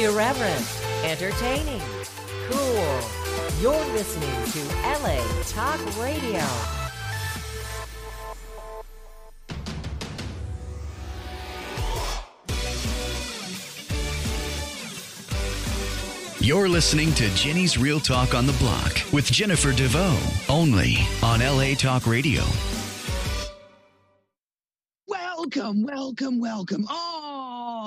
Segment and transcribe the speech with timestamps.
[0.00, 0.66] Irreverent,
[1.04, 1.82] entertaining,
[2.50, 3.00] cool.
[3.60, 6.40] You're listening to LA Talk Radio.
[16.40, 20.16] You're listening to Jenny's Real Talk on the Block with Jennifer DeVoe,
[20.48, 22.42] only on LA Talk Radio.
[25.06, 26.86] Welcome, welcome, welcome,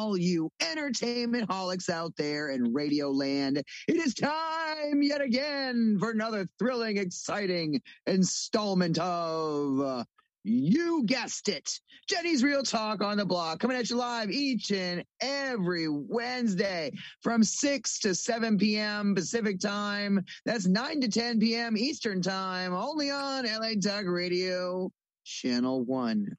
[0.04, 3.64] all you entertainment holics out there in Radio Land.
[3.88, 10.06] It is time yet again for another thrilling, exciting installment of.
[10.44, 11.80] you guessed it.
[12.10, 16.92] Jenny's Real Talk on the Block coming at you live each and every Wednesday
[17.22, 19.16] from 6 to 7 p.m.
[19.16, 20.26] Pacific time.
[20.46, 21.78] That's 9 to 10 p.m.
[21.78, 24.92] Eastern time, only on LA Talk Radio,
[25.24, 26.36] Channel 1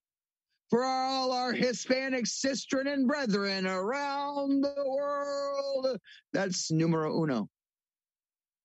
[0.74, 6.00] for all our Hispanic sistren and brethren around the world.
[6.32, 7.48] That's numero uno.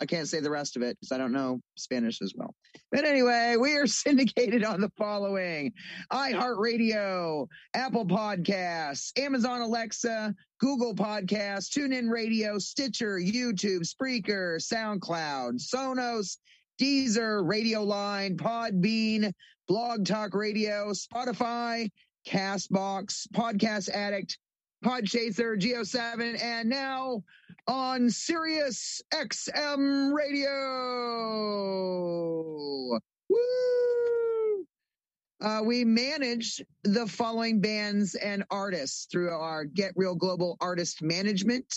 [0.02, 2.56] I can't say the rest of it because I don't know Spanish as well.
[2.92, 5.72] But anyway, we are syndicated on the following
[6.12, 16.38] iHeartRadio, Apple Podcasts, Amazon Alexa, Google Podcasts, TuneIn Radio, Stitcher, YouTube, Spreaker, SoundCloud, Sonos,
[16.82, 19.32] Deezer, Radio Line, Podbean,
[19.70, 21.92] Blog Talk Radio, Spotify,
[22.28, 24.39] Castbox, Podcast Addict,
[24.84, 27.23] Podchaser, Geo7, and now
[27.67, 30.50] on Sirius XM Radio.
[33.30, 34.66] Woo!
[35.39, 41.72] Uh, we manage the following bands and artists through our Get Real Global Artist Management.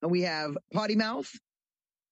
[0.00, 1.32] We have Potty Mouth,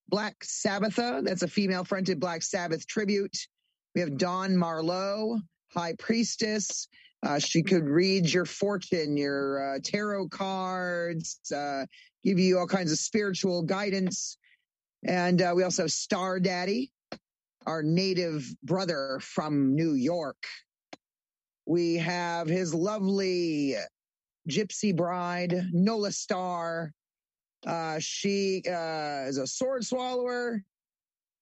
[0.08, 3.46] Black Sabbatha, that's a female fronted Black Sabbath tribute.
[3.94, 5.40] We have Dawn Marlowe,
[5.74, 6.88] High Priestess.
[7.22, 11.84] Uh, she could read your fortune, your uh, tarot cards, uh,
[12.24, 14.38] give you all kinds of spiritual guidance.
[15.06, 16.90] And uh, we also have Star Daddy,
[17.66, 20.42] our native brother from New York.
[21.66, 23.76] We have his lovely
[24.48, 26.92] gypsy bride, Nola Star.
[27.64, 30.64] Uh, she uh, is a sword swallower,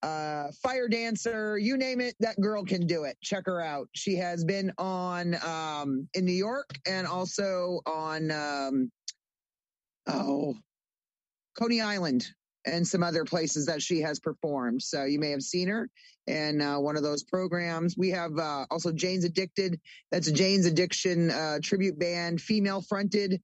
[0.02, 3.16] uh, fire dancer, you name it, that girl can do it.
[3.22, 3.88] Check her out.
[3.94, 8.90] She has been on um, in New York and also on um,
[10.06, 10.54] oh
[11.58, 12.26] Coney Island
[12.66, 14.82] and some other places that she has performed.
[14.82, 15.88] So you may have seen her
[16.26, 17.96] in uh, one of those programs.
[17.96, 19.80] We have uh, also Jane's Addicted.
[20.10, 23.40] That's Jane's Addiction uh, tribute band, female fronted.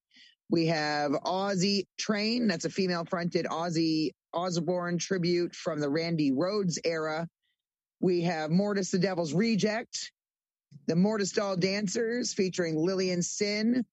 [0.50, 2.47] We have Aussie Train.
[2.47, 7.26] That's a female fronted Ozzy Osbourne tribute from the Randy Rhoads era.
[8.00, 10.12] We have Mortis the Devil's Reject,
[10.86, 13.84] the Mortis Doll Dancers featuring Lillian Sin,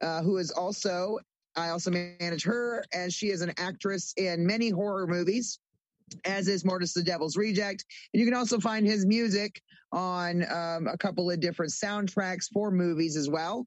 [0.00, 1.18] uh, who is also,
[1.54, 5.60] I also manage her and she is an actress in many horror movies,
[6.24, 7.84] as is Mortis the Devil's Reject.
[8.12, 12.72] And you can also find his music on um, a couple of different soundtracks for
[12.72, 13.66] movies as well.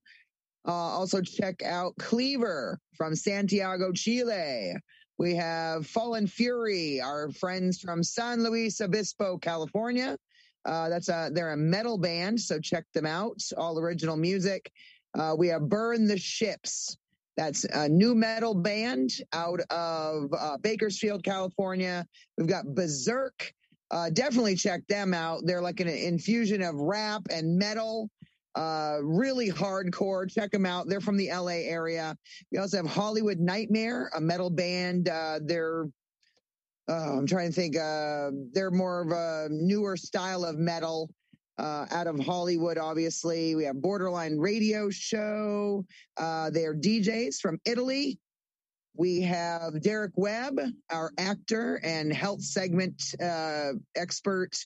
[0.68, 4.76] Uh, also check out Cleaver from Santiago, Chile.
[5.18, 10.18] We have Fallen Fury, our friends from San Luis Obispo, California.
[10.66, 13.42] Uh, that's a they're a metal band, so check them out.
[13.58, 14.72] All original music.
[15.18, 16.98] Uh, we have Burn the Ships.
[17.38, 22.06] That's a new metal band out of uh, Bakersfield, California.
[22.38, 23.54] We've got Berserk.
[23.92, 25.42] Uh, definitely check them out.
[25.46, 28.10] They're like an infusion of rap and metal
[28.56, 30.32] uh, really hardcore.
[30.32, 30.88] Check them out.
[30.88, 32.18] They're from the LA area.
[32.52, 35.10] We also have Hollywood Nightmare, a metal band.
[35.10, 35.88] Uh, they're,
[36.90, 41.10] uh, I'm trying to think, uh, they're more of a newer style of metal.
[41.58, 43.56] Uh, out of Hollywood, obviously.
[43.56, 45.86] We have Borderline Radio Show.
[46.18, 48.20] Uh, they are DJs from Italy.
[48.98, 54.58] We have Derek Webb, our actor and health segment uh, expert.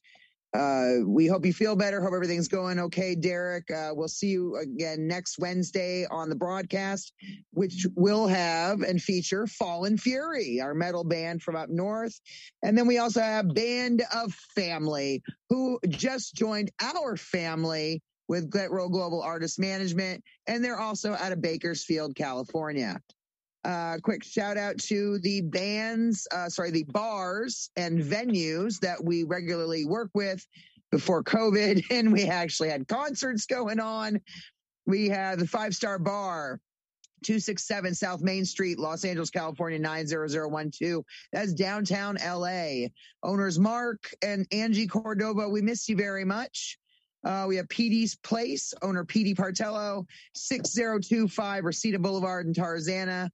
[0.54, 2.01] Uh, we hope you feel better.
[2.01, 3.69] Hope everything's going okay, Derek.
[3.69, 7.13] Uh, we'll see you again next Wednesday on the broadcast,
[7.51, 12.19] which will have and feature Fallen Fury, our metal band from up north.
[12.63, 18.90] And then we also have Band of Family, who just joined our family with Real
[18.90, 20.24] Global Artist Management.
[20.48, 23.00] And they're also out of Bakersfield, California.
[23.66, 29.24] Uh, quick shout out to the bands, uh, sorry, the bars and venues that we
[29.24, 30.46] regularly work with
[30.92, 31.84] before COVID.
[31.92, 34.22] And we actually had concerts going on.
[34.86, 36.60] We have the Five Star Bar,
[37.24, 41.04] 267 South Main Street, Los Angeles, California, 90012.
[41.34, 42.88] That's downtown LA.
[43.24, 46.78] Owners Mark and Angie Cordova, we miss you very much.
[47.24, 50.06] Uh, we have PD's Place, owner PD Partello,
[50.36, 53.30] 6025 Reseda Boulevard in Tarzana.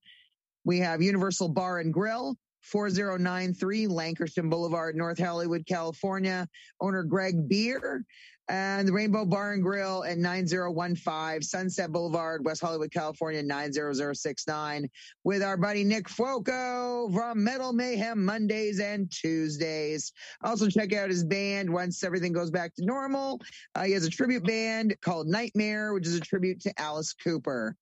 [0.64, 6.48] We have Universal Bar and Grill, 4093 Lankershim Boulevard, North Hollywood, California.
[6.82, 8.04] Owner Greg Beer
[8.48, 14.88] and the Rainbow Bar and Grill at 9015 Sunset Boulevard, West Hollywood, California, 90069
[15.24, 20.14] with our buddy Nick Foco from Metal Mayhem Mondays and Tuesdays.
[20.44, 23.42] Also check out his band once everything goes back to normal.
[23.74, 27.76] Uh, he has a tribute band called Nightmare, which is a tribute to Alice Cooper.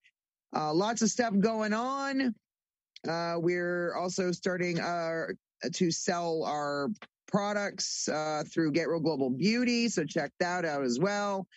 [0.55, 2.33] Uh, lots of stuff going on.
[3.07, 5.25] Uh, we're also starting uh,
[5.73, 6.89] to sell our
[7.33, 9.89] products uh, through Get Real Global Beauty.
[9.89, 11.47] So check that out as well.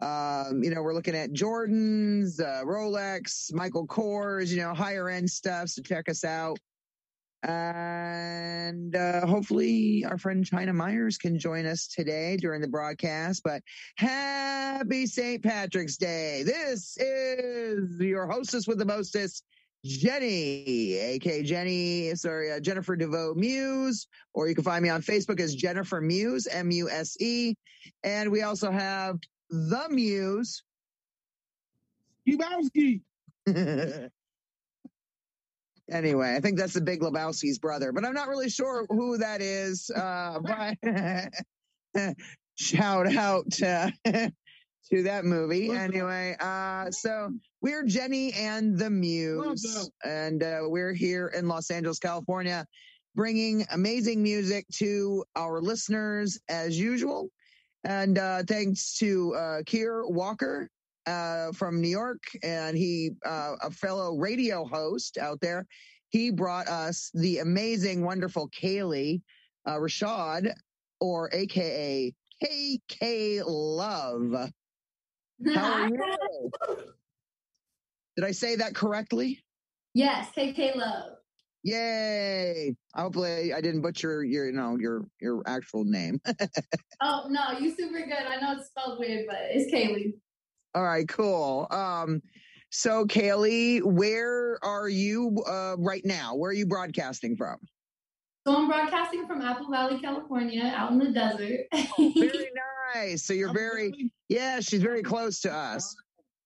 [0.00, 5.28] Um, you know, we're looking at Jordans, uh, Rolex, Michael Kors, you know, higher end
[5.28, 5.68] stuff.
[5.68, 6.58] So check us out.
[7.42, 13.42] And uh, hopefully, our friend China Myers can join us today during the broadcast.
[13.44, 13.62] But
[13.96, 15.42] happy St.
[15.42, 16.42] Patrick's Day.
[16.42, 19.44] This is your hostess with the mostest,
[19.88, 25.40] Jenny, aka Jenny, sorry, uh, Jennifer DeVoe Muse, or you can find me on Facebook
[25.40, 27.54] as Jennifer Muse, M U S E.
[28.04, 29.18] And we also have
[29.50, 30.62] the Muse.
[32.28, 33.00] Lebowski.
[35.90, 39.40] anyway, I think that's the Big Lebowski's brother, but I'm not really sure who that
[39.40, 39.90] is.
[39.90, 40.38] Uh,
[41.94, 42.14] but
[42.56, 43.90] shout out uh,
[44.90, 45.70] to that movie.
[45.70, 47.30] Anyway, uh, so
[47.60, 52.66] we're Jenny and the Muse, and uh, we're here in Los Angeles, California,
[53.14, 57.28] bringing amazing music to our listeners as usual.
[57.84, 60.70] And uh, thanks to uh, Kier Walker
[61.06, 65.66] uh, from New York, and he, uh, a fellow radio host out there,
[66.10, 69.20] he brought us the amazing, wonderful Kayleigh
[69.66, 70.52] uh, Rashad,
[71.00, 74.50] or AKA KK Love.
[75.54, 76.50] How are you?
[78.16, 79.44] Did I say that correctly?
[79.94, 81.12] Yes, KK Love.
[81.62, 82.74] Yay!
[82.94, 86.20] Hopefully, I didn't butcher your, you know, your your actual name.
[87.02, 88.12] oh no, you're super good.
[88.12, 90.12] I know it's spelled weird, but it's Kayleigh.
[90.74, 91.66] All right, cool.
[91.70, 92.22] Um,
[92.70, 96.34] so Kayleigh, where are you uh, right now?
[96.36, 97.56] Where are you broadcasting from?
[98.48, 101.66] So I'm broadcasting from Apple Valley, California, out in the desert.
[101.74, 102.48] oh, very
[102.94, 103.22] nice.
[103.22, 105.94] So you're very, yeah, she's very close to us.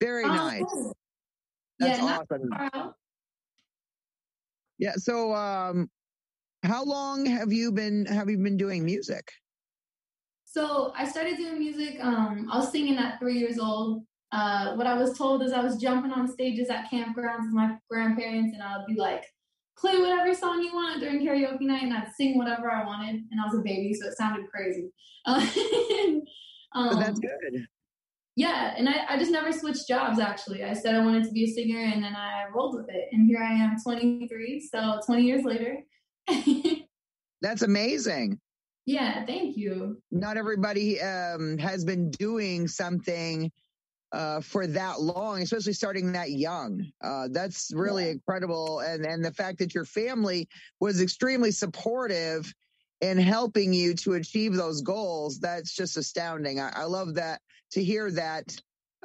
[0.00, 0.92] Very oh, nice.
[1.78, 2.94] That's yeah, awesome.
[4.80, 4.94] Yeah.
[4.96, 5.88] So, um,
[6.64, 9.30] how long have you been have you been doing music?
[10.44, 11.98] So I started doing music.
[12.02, 14.02] Um, I was singing at three years old.
[14.32, 17.76] Uh, what I was told is I was jumping on stages at campgrounds with my
[17.88, 19.24] grandparents, and I would be like,
[19.78, 23.22] play whatever song you want during karaoke night, and I'd sing whatever I wanted.
[23.30, 24.90] And I was a baby, so it sounded crazy.
[26.74, 27.66] Um, but that's good.
[28.34, 30.18] Yeah, and I, I just never switched jobs.
[30.18, 33.08] Actually, I said I wanted to be a singer, and then I rolled with it.
[33.12, 35.76] And here I am, 23, so 20 years later.
[37.42, 38.40] that's amazing.
[38.86, 40.00] Yeah, thank you.
[40.10, 43.52] Not everybody um, has been doing something
[44.12, 46.86] uh, for that long, especially starting that young.
[47.02, 48.10] Uh, that's really yeah.
[48.12, 48.80] incredible.
[48.80, 50.48] And, and the fact that your family
[50.80, 52.52] was extremely supportive
[53.00, 56.60] in helping you to achieve those goals, that's just astounding.
[56.60, 57.40] I, I love that
[57.72, 58.54] to hear that,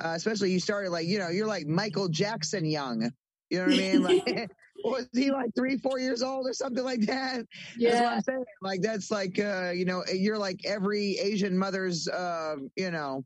[0.03, 3.10] uh, especially you started like, you know, you're like Michael Jackson young.
[3.50, 4.03] You know what I mean?
[4.03, 4.51] Like,
[4.84, 7.46] was he like three, four years old or something like that?
[7.77, 7.91] Yeah.
[7.91, 8.46] That's what I'm saying.
[8.62, 13.24] Like, that's like, uh, you know, you're like every Asian mother's, uh, you know,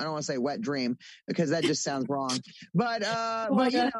[0.00, 2.38] I don't want to say wet dream because that just sounds wrong.
[2.74, 3.90] But uh, oh but you know,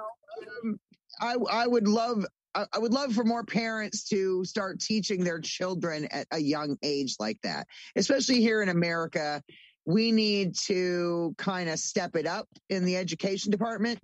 [0.64, 0.80] um,
[1.20, 6.06] I I would love I would love for more parents to start teaching their children
[6.06, 7.66] at a young age like that,
[7.96, 9.42] especially here in America.
[9.86, 14.00] We need to kind of step it up in the education department.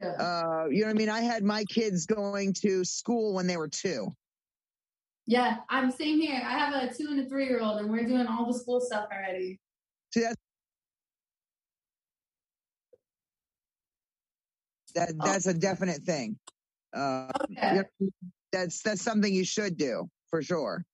[0.00, 0.08] Yeah.
[0.08, 1.08] Uh, you know what I mean?
[1.10, 4.14] I had my kids going to school when they were two.
[5.26, 6.42] Yeah, I'm same here.
[6.44, 8.80] I have a two and a three year old, and we're doing all the school
[8.80, 9.60] stuff already.
[10.12, 10.36] See, that's
[14.94, 15.26] That oh.
[15.26, 16.38] that's a definite thing.
[16.94, 17.82] Uh, okay.
[18.52, 20.84] That's that's something you should do for sure.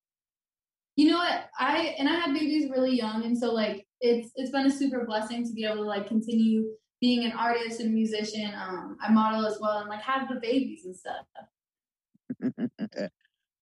[0.96, 1.48] You know what?
[1.58, 5.04] I and I had babies really young, and so like it's it's been a super
[5.04, 6.66] blessing to be able to like continue
[7.00, 8.52] being an artist and musician.
[8.54, 11.26] Um, I model as well, and like have the babies and stuff.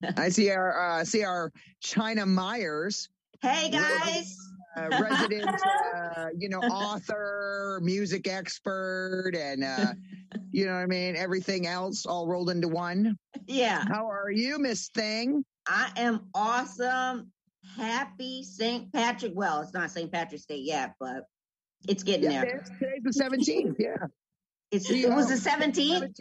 [0.17, 3.09] I see our uh, see our China Myers.
[3.41, 4.37] Hey guys
[4.77, 5.61] uh, resident,
[5.95, 9.95] uh, you know, author, music expert, and uh,
[10.51, 13.17] you know what I mean, everything else all rolled into one.
[13.47, 13.85] Yeah.
[13.87, 15.45] How are you, Miss Thing?
[15.67, 17.31] I am awesome.
[17.77, 18.93] Happy St.
[18.93, 19.33] Patrick.
[19.35, 20.11] Well, it's not St.
[20.13, 21.25] Patrick's Day yet, but
[21.89, 22.65] it's getting yeah, there.
[22.79, 23.77] Today's the 17th.
[23.79, 24.07] Yeah.
[24.71, 26.15] It's, it was the 17th.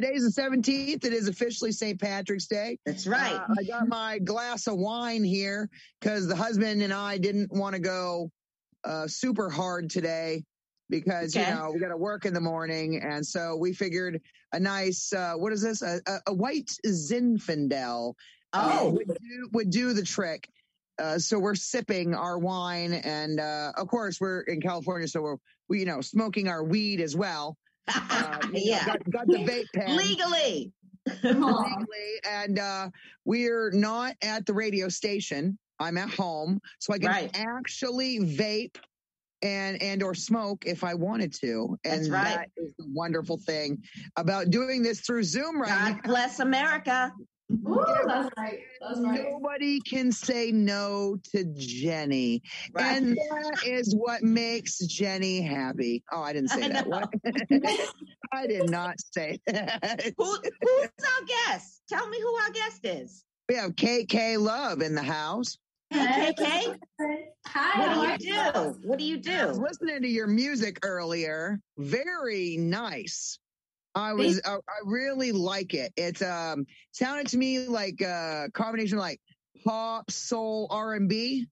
[0.00, 1.04] Today's the 17th.
[1.04, 2.00] It is officially St.
[2.00, 2.78] Patrick's Day.
[2.86, 3.34] That's right.
[3.34, 7.74] Uh, I got my glass of wine here because the husband and I didn't want
[7.74, 8.30] to go
[8.84, 10.44] uh, super hard today
[10.88, 11.48] because Okay.
[11.48, 14.20] you know we got to work in the morning, and so we figured
[14.52, 18.14] a nice uh, what is this a, a, a white Zinfandel
[18.52, 20.48] uh, oh, would do would do the trick.
[21.00, 25.36] Uh, so we're sipping our wine, and uh, of course we're in California, so we're
[25.68, 27.56] we you know smoking our weed as well.
[27.88, 28.86] Uh, you know, yeah.
[28.86, 30.72] got, got the vape pen Legally.
[31.22, 32.90] Legally, and uh,
[33.24, 35.58] we're not at the radio station.
[35.80, 37.30] I'm at home, so I can Right.
[37.34, 38.76] actually vape
[39.40, 41.78] and and or smoke if I wanted to.
[41.84, 42.36] And That's right.
[42.38, 43.82] that is the wonderful thing
[44.16, 47.12] about doing this through Zoom right God bless America.
[47.50, 48.60] Ooh, that's right.
[48.80, 49.24] That's right.
[49.30, 52.42] Nobody can say no to Jenny.
[52.72, 52.96] Right.
[52.96, 56.02] And that is what makes Jenny happy.
[56.12, 56.86] Oh, I didn't say I that.
[56.88, 57.08] What?
[58.32, 60.12] I did not say that.
[60.18, 61.80] Who, who's our guest?
[61.88, 63.24] Tell me who our guest is.
[63.48, 65.56] We have KK Love in the house.
[65.90, 66.76] Hey, KK.
[67.46, 67.96] Hi.
[67.96, 68.78] What do you do?
[68.82, 69.62] What do you I was do?
[69.62, 71.60] listening to your music earlier.
[71.78, 73.38] Very nice.
[73.98, 75.92] I was I, I really like it.
[75.96, 79.20] It's um sounded to me like a combination of like
[79.64, 81.46] pop, soul, R and B.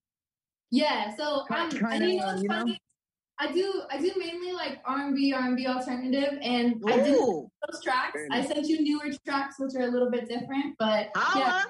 [0.71, 1.15] Yeah.
[1.17, 1.71] So Ki- I'm.
[1.71, 2.75] kinda, and you know what's you know?
[3.39, 3.83] I do.
[3.91, 7.83] I do mainly like R and B, R and B alternative, and I did those
[7.83, 8.19] tracks.
[8.31, 11.63] I sent you newer tracks, which are a little bit different, but yeah.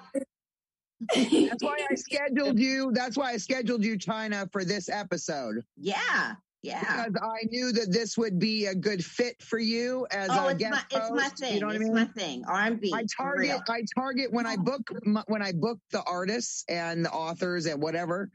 [1.14, 2.90] That's why I scheduled you.
[2.92, 6.34] That's why I scheduled you, China, for this episode Yeah,
[6.66, 7.06] yeah.
[7.06, 10.50] because I knew that this would be a good fit for you as Oh, a
[10.50, 11.54] it's guest my, it's my thing.
[11.54, 11.94] You know what I it's mean?
[11.94, 12.44] my thing.
[12.46, 12.92] R and B.
[12.94, 14.82] I target I target when I book
[15.26, 18.30] when I book the artists and the authors and whatever.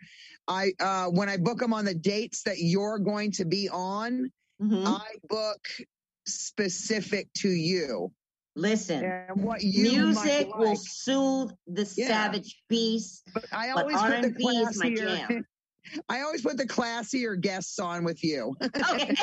[0.48, 4.32] I uh when I book them on the dates that you're going to be on,
[4.62, 4.86] Mhm.
[4.88, 5.68] I book
[6.26, 8.12] specific to you
[8.56, 12.08] Listen, and what you music might will soothe the Yeah.
[12.08, 13.24] savage beast.
[13.34, 15.28] But I but always put the R&B is my classier.
[15.30, 15.46] jam.
[16.10, 18.56] I always put the classier guests on with you.
[18.92, 19.16] Okay.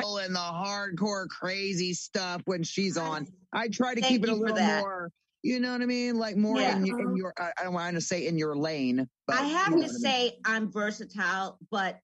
[0.00, 3.26] and the hardcore crazy stuff when she's on.
[3.52, 5.10] I try to Thank keep it a little more,
[5.42, 6.16] you know what I mean?
[6.18, 6.76] Like more Yeah.
[6.76, 7.14] in, your- in uh-huh.
[7.16, 9.08] your, I I don't want to say in your lane.
[9.26, 10.00] But I have you know to what mean.
[10.00, 11.98] say I'm versatile, but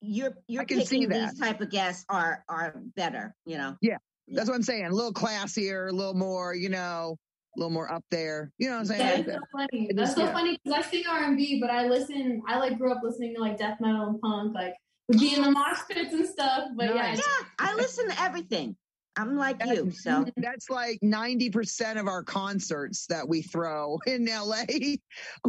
[0.00, 1.30] you're you're I picking that.
[1.30, 3.34] these type of guests are are better.
[3.46, 3.76] You know.
[3.80, 3.96] Yeah,
[4.28, 4.86] that's what I'm saying.
[4.86, 7.16] A little classier, a little more, you know,
[7.56, 8.52] a little more up there.
[8.58, 9.24] You know what I'm saying?
[9.24, 9.90] That's so funny.
[9.94, 12.42] That's is- so funny because I sing R and B, but I listen.
[12.46, 14.74] I like grew up listening to like death metal and punk, like
[15.08, 16.68] would be in the mosh pits and stuff.
[16.76, 17.18] But Nice.
[17.18, 18.76] Yeah, I listen to everything.
[19.18, 24.62] I'm like you, so That's like 90% of our concerts that we throw in LA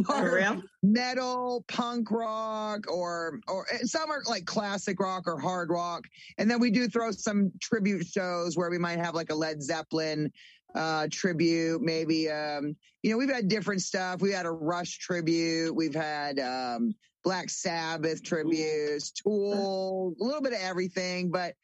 [0.08, 6.04] are metal, punk rock, or or some are like classic rock or hard rock.
[6.36, 9.62] And then we do throw some tribute shows where we might have like a Led
[9.62, 10.32] Zeppelin
[10.74, 14.20] uh tribute, maybe um, you know, we've had different stuff.
[14.20, 20.52] We had a Rush tribute, we've had um Black Sabbath tributes, Tool, a little bit
[20.52, 21.54] of everything, but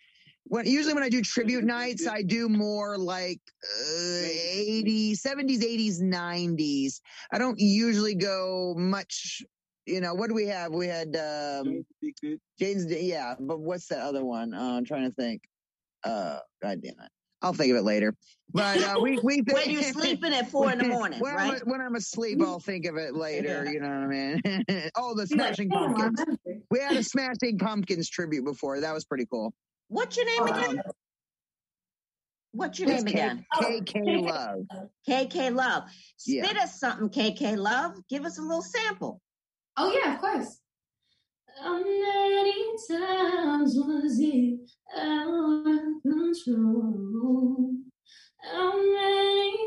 [0.49, 6.01] when usually when I do tribute nights, I do more like uh, 80s, 70s, 80s,
[6.01, 7.01] 90s.
[7.33, 9.43] I don't usually go much.
[9.87, 10.73] You know, what do we have?
[10.73, 11.85] We had um,
[12.59, 12.87] James.
[12.87, 14.55] Yeah, but what's that other one?
[14.55, 15.43] Uh, I'm trying to think.
[16.05, 17.11] Uh, God damn it.
[17.43, 18.15] I'll think of it later.
[18.53, 21.61] But uh, we we When you're sleeping at four in the morning, when, right?
[21.61, 23.65] I'm, when I'm asleep, I'll think of it later.
[23.65, 23.71] Yeah.
[23.71, 24.91] You know what I mean?
[24.97, 26.39] oh, the Smashing "Damn, I Pumpkins.
[26.71, 28.81] We had a Smashing Pumpkins tribute before.
[28.81, 29.53] That was pretty cool.
[29.89, 30.79] What's your name again?
[30.79, 30.93] Um,
[32.53, 33.47] What's your it's name K- again?
[33.55, 34.89] KK Love.
[35.07, 35.83] KK Love.
[36.25, 36.45] Yeah.
[36.45, 37.97] Spit us something, KK Love.
[38.09, 39.21] Give us a little sample.
[39.77, 40.59] Oh yeah, of course.
[41.61, 44.61] How many times was it
[44.95, 47.75] out of control?
[48.43, 49.66] How many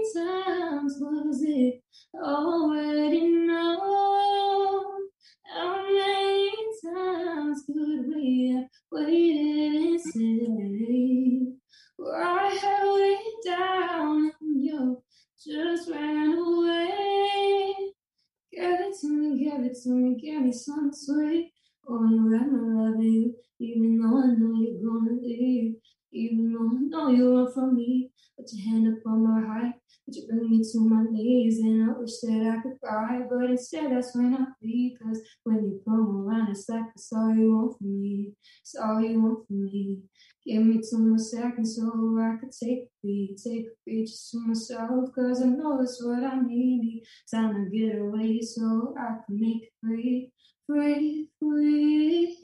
[36.99, 38.33] it's all you want from me.
[38.61, 39.99] It's all you want from me.
[40.45, 41.85] Give me two more seconds so
[42.19, 45.13] I could take a beat, take a beat just to myself.
[45.15, 47.03] Cause I know it's what I need.
[47.31, 50.33] Time to get away so I can make it free,
[50.67, 52.35] free, free.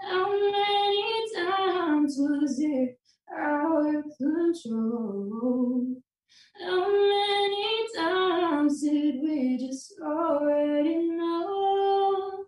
[0.00, 2.98] How many times was it
[3.38, 6.02] out of control?
[6.60, 12.44] How many times did we just already know?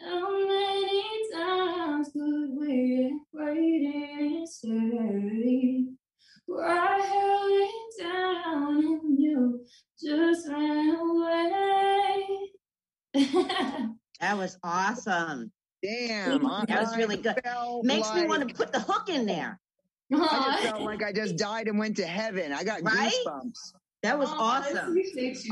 [0.00, 5.84] How many times could we wait and stay?
[6.46, 9.64] Where I held it down and you
[10.02, 12.52] just ran away.
[14.20, 15.52] That was awesome.
[15.82, 16.42] Damn.
[16.68, 17.40] That was really good.
[17.42, 19.58] felt Makes me want to put the hook in there.
[20.14, 22.52] I just felt like I just died and went to heaven.
[22.52, 23.12] I got Right?
[23.26, 23.72] goosebumps.
[24.02, 24.96] That was Oh, awesome.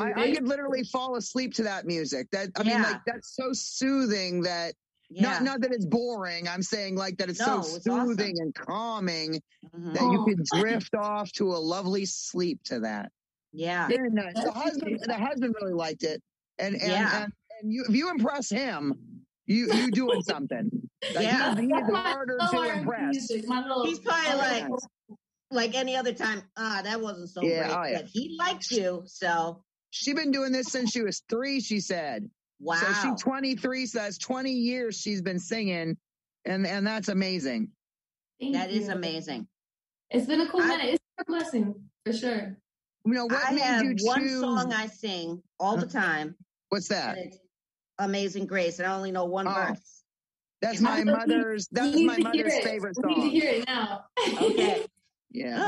[0.01, 2.27] I, I could literally fall asleep to that music.
[2.33, 2.83] That I mean, Yeah.
[2.83, 4.75] like that's so soothing that
[5.09, 5.23] Yeah.
[5.23, 6.49] not not that it's boring.
[6.49, 8.43] I'm saying like that it's No, so it's soothing awesome.
[8.47, 9.41] and calming
[9.77, 9.95] Mhm.
[9.95, 13.13] that you could drift off to a lovely sleep to that.
[13.53, 13.87] Yeah.
[13.87, 14.35] Very nice.
[14.35, 16.21] The husband, the husband really liked it,
[16.59, 17.23] and and Yeah.
[17.25, 19.20] and, and you if you impress him,
[19.51, 20.71] you you doing something.
[21.15, 21.55] Like, Yeah.
[21.57, 23.11] he's, he's harder to impress.
[23.15, 24.89] music, little- He's probably my like, little-
[25.51, 26.43] like any other time.
[26.57, 27.77] Ah, that wasn't so Yeah, great.
[27.77, 27.97] oh, yeah.
[28.03, 31.61] But he liked you, so she's been doing this since she was three.
[31.61, 32.31] She said.
[32.61, 32.77] wow.
[32.77, 33.87] So she's 23.
[33.87, 35.97] So that's 20 years she's been singing,
[36.45, 37.71] and and that's amazing.
[38.41, 38.93] Thank that is you.
[38.93, 39.49] amazing.
[40.11, 40.95] It's been a cool I- minute.
[40.95, 41.75] It's a blessing
[42.07, 42.57] for sure.
[43.07, 44.41] You know what I made have you one choose?
[44.41, 46.37] song I sing all the time.
[46.69, 47.17] What's that?
[48.01, 49.53] And it's Amazing Grace, and I only know one Oh.
[49.55, 50.03] verse.
[50.63, 51.69] That's my I know you- mother's.
[51.71, 52.65] You That's my mother's it.
[52.65, 54.05] favorite We need to hear it now.
[54.43, 54.87] Okay.
[55.33, 55.65] Yeah.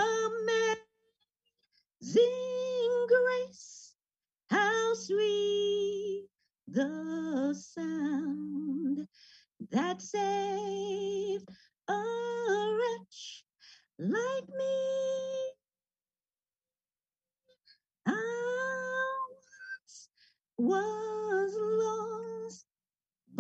[2.01, 3.95] Amazing Grace,
[4.51, 6.27] how sweet
[6.67, 9.07] the sound
[9.71, 11.49] that saved
[11.89, 13.45] a wretch
[14.01, 15.53] like me.
[18.07, 20.09] I once
[20.59, 22.02] was lost,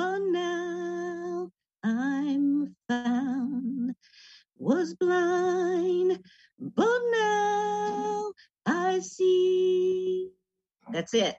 [0.02, 1.50] but now
[1.84, 3.94] I'm found.
[4.58, 6.18] Was blind,
[6.58, 8.32] but now
[8.66, 10.30] I see.
[10.92, 11.36] That's it.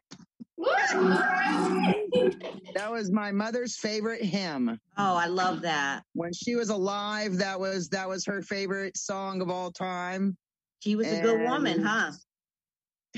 [2.73, 4.79] That was my mother's favorite hymn.
[4.97, 6.03] Oh, I love that.
[6.13, 10.37] When she was alive, that was that was her favorite song of all time.
[10.79, 12.11] She was a good woman, huh?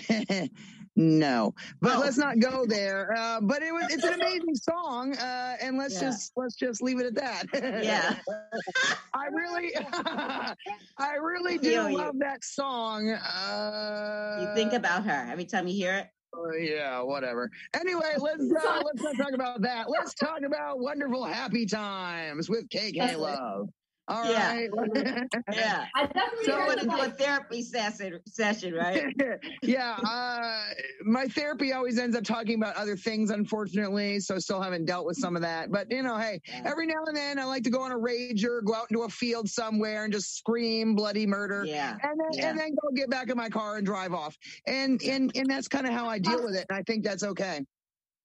[0.95, 1.99] no, but Oh.
[1.99, 3.11] let's not go there.
[3.17, 6.09] Uh, but it was it's an amazing song, uh, and let's Yeah.
[6.09, 7.83] just let's just leave it at that.
[7.83, 8.17] Yeah.
[9.13, 9.73] I really,
[10.97, 11.97] I really do you.
[11.97, 13.09] love that song.
[13.11, 16.07] Uh, You think about her every time you hear it.
[16.37, 17.49] Uh, yeah, whatever.
[17.73, 19.89] Anyway, let's uh, let's not talk about that.
[19.89, 23.17] Let's talk about wonderful happy times with KK.
[23.17, 23.69] Love.
[24.07, 24.53] All Yeah.
[24.53, 24.69] right.
[25.53, 25.85] Yeah.
[25.95, 29.03] I definitely So heard want to do a therapy session, session, right?
[29.63, 34.19] yeah, uh, my therapy always ends up talking about other things, unfortunately.
[34.19, 35.71] So still haven't dealt with some of that.
[35.71, 36.61] But you know, hey, Yeah.
[36.65, 39.09] every now and then I like to go on a rager, go out into a
[39.09, 41.65] field somewhere and just scream bloody murder.
[41.65, 41.97] Yeah.
[42.03, 42.49] And then, Yeah.
[42.49, 44.37] and then go get back in my car and drive off.
[44.67, 46.65] And and and that's kind of how I deal with it.
[46.69, 47.65] And I think that's okay.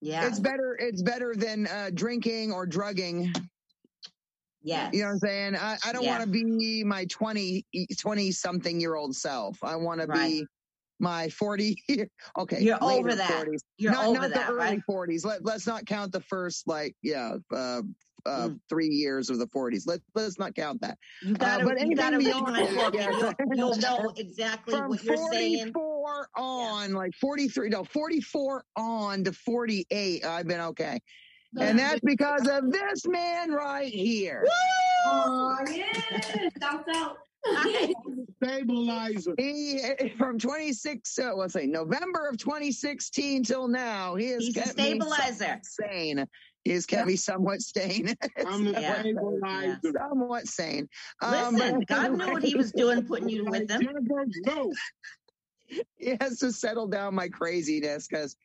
[0.03, 0.27] Yeah.
[0.27, 0.77] It's better.
[0.79, 3.33] It's better than uh, drinking or drugging.
[4.63, 4.91] Yes.
[4.93, 5.57] You know what I'm saying?
[5.57, 6.19] I, I don't Yeah.
[6.19, 7.65] want to be my 20,
[7.99, 9.59] 20 something year old self.
[9.63, 10.47] I want to be
[10.99, 11.77] my 40.
[12.39, 12.61] okay.
[12.61, 13.47] You're over that.
[13.47, 13.61] 40s.
[13.79, 14.83] You're not, over not that, the early right?
[14.89, 15.25] 40s.
[15.25, 17.83] Let, let's not count the first, like, yeah, uh,
[18.27, 18.61] uh, Mm.
[18.69, 19.85] three years of the 40s.
[19.87, 20.99] Let, let's not count that.
[21.23, 23.33] You gotta, Uh, but you gotta beyond that, yeah.
[23.51, 25.73] You'll, you'll know exactly From what you're saying.
[25.73, 31.01] 44 on, like 43, no, 44 on to 48, I've been okay.
[31.59, 34.47] And that's because of this man right here.
[35.07, 35.85] Oh, yeah.
[36.61, 37.17] Shout out.
[38.43, 39.35] Stabilizer.
[39.39, 39.81] He
[40.19, 44.79] from 26, uh, let's say November of 2016 till now, he has He's a kept
[44.79, 45.61] me stabilizer.
[45.63, 46.25] sane.
[46.65, 48.15] He has kept me somewhat sane,
[48.47, 49.01] I'm the Yeah.
[49.01, 49.81] stabilizer.
[49.99, 50.87] somewhat sane.
[51.23, 53.81] Um, Listen, but God knew what he was doing, putting you with them.
[53.83, 54.67] Jennifer.
[55.97, 58.37] He has to settle down my craziness because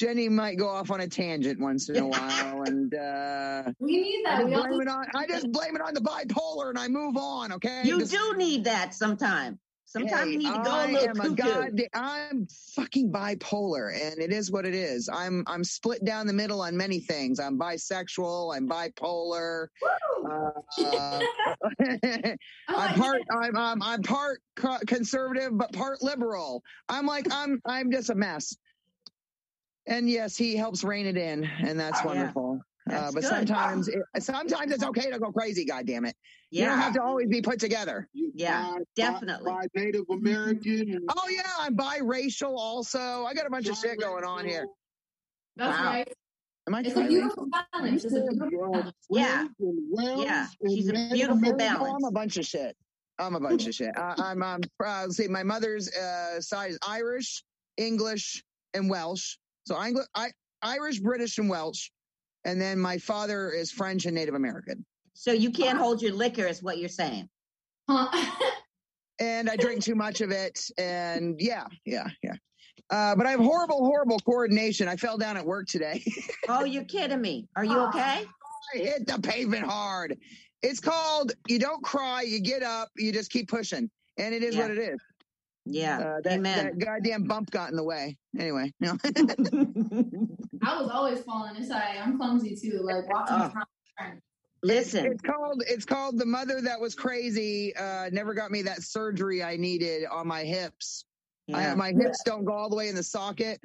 [0.00, 4.24] Jenny might go off on a tangent once in a while, and uh, We need
[4.26, 4.48] I that.
[4.48, 6.88] just We blame also it on I just blame it on the bipolar, and I
[6.88, 7.52] move on.
[7.52, 9.58] Okay, You Just- do need that sometime.
[9.84, 11.82] Sometimes Hey, you need to go I a little am a god.
[11.94, 15.08] I'm fucking bipolar, and it is what it is.
[15.12, 17.40] I'm I'm split down the middle on many things.
[17.40, 18.56] I'm bisexual.
[18.56, 19.66] I'm bipolar.
[20.24, 20.50] Uh,
[21.80, 22.36] I'm
[22.68, 23.22] I'm part.
[23.32, 24.40] I'm I'm, I'm part
[24.86, 26.62] conservative, but part liberal.
[26.88, 28.54] I'm like I'm I'm just a mess.
[29.86, 32.06] And yes, he helps rein it in, and that's Yeah.
[32.06, 32.60] wonderful.
[32.88, 33.28] uh, That's but good.
[33.28, 35.64] sometimes, it, sometimes it's okay to go crazy.
[35.64, 36.16] God damn it!
[36.50, 38.08] You don't have to always be put together.
[38.12, 39.52] Yeah, bi- bi- definitely.
[39.52, 40.90] By Native American.
[40.94, 43.24] and Oh yeah, I'm biracial also.
[43.26, 44.66] I got a bunch of shit going on here.
[45.56, 45.84] That's Wow.
[45.86, 46.12] right.
[46.66, 48.04] Am I It's a beautiful balance.
[48.04, 48.94] It's a beautiful balance.
[49.10, 49.46] Yeah.
[49.58, 51.94] Yeah, she's a beautiful No, balance.
[51.96, 52.76] I'm a bunch of shit.
[53.18, 53.90] I'm a bunch of shit.
[53.96, 55.02] I, I'm, I'm proud.
[55.04, 57.44] Let's see, my mother's uh, side is Irish,
[57.76, 58.42] English,
[58.74, 59.36] and Welsh.
[59.66, 60.30] So Angli- I,
[60.62, 61.90] Irish, British, and Welsh.
[62.44, 64.84] And then my father is French and Native American.
[65.14, 67.28] So you can't hold your liquor, is what you're saying.
[67.88, 68.08] Huh.
[69.22, 70.58] And I drink too much of it.
[70.78, 72.32] And yeah, yeah, yeah.
[72.88, 74.88] Uh, but I have horrible, horrible coordination.
[74.88, 76.02] I fell down at work today.
[76.48, 77.46] Oh, you're kidding me.
[77.54, 78.24] Are you okay?
[78.74, 80.16] I hit the pavement hard.
[80.62, 83.90] It's called you don't cry, you get up, you just keep pushing.
[84.16, 84.62] And it is Yeah.
[84.62, 84.98] what it is.
[85.72, 85.98] Yeah.
[85.98, 86.64] Uh, that, Amen.
[86.64, 88.16] that goddamn bump got in the way.
[88.38, 88.92] Anyway, no.
[89.04, 91.56] I was always falling.
[91.56, 92.80] It's like I'm clumsy too.
[92.82, 93.52] Like walking Oh.
[94.00, 94.20] around.
[94.62, 97.74] Listen, it's called it's called the mother that was crazy.
[97.74, 101.06] Uh, never got me that surgery I needed on my hips.
[101.52, 103.58] I, my hips don't go all the way in the socket,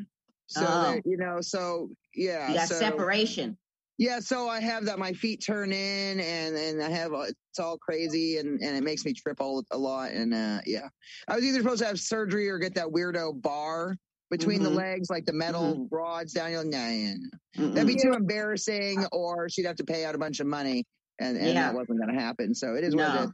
[0.47, 0.93] so Oh.
[0.93, 1.41] that, you know.
[1.41, 3.57] So yeah, you got so, separation.
[3.97, 4.99] Yeah, so I have that.
[4.99, 8.83] My feet turn in, and and I have uh, it's all crazy, and and it
[8.83, 10.11] makes me trip all a lot.
[10.11, 10.89] And uh, yeah,
[11.29, 13.95] I was either supposed to have surgery or get that weirdo bar
[14.29, 14.75] between the Mhm.
[14.75, 16.51] legs, like the metal rods down.
[16.51, 17.69] You're like, nah.
[17.73, 20.83] That'd be too embarrassing, or she'd have to pay out a bunch of money,
[21.19, 21.53] and and Yeah.
[21.71, 22.53] that wasn't going to happen.
[22.53, 23.23] So it is what it No.
[23.23, 23.31] is.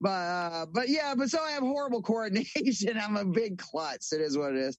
[0.00, 2.02] But uh, but yeah, but so I have horrible
[2.54, 2.96] coordination.
[2.96, 4.12] I'm a big klutz.
[4.12, 4.78] It is what it is.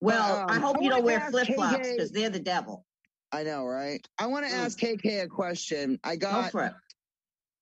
[0.00, 2.86] Well, um, I hope I you don't wear flip flops because they're the devil.
[3.32, 4.06] I know, right?
[4.18, 4.58] I want to Mm.
[4.58, 5.98] ask KK a question.
[6.04, 6.74] I Go got for it.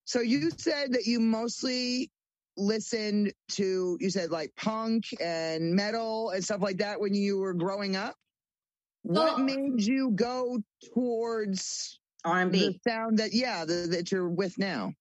[0.04, 2.10] So you said that you mostly
[2.56, 7.54] listened to you said like punk and metal and stuff like that when you were
[7.54, 8.16] growing up.
[9.02, 10.60] What So- made you go
[10.92, 12.80] towards the R&B.
[12.86, 14.92] sound that yeah the, that you're with now?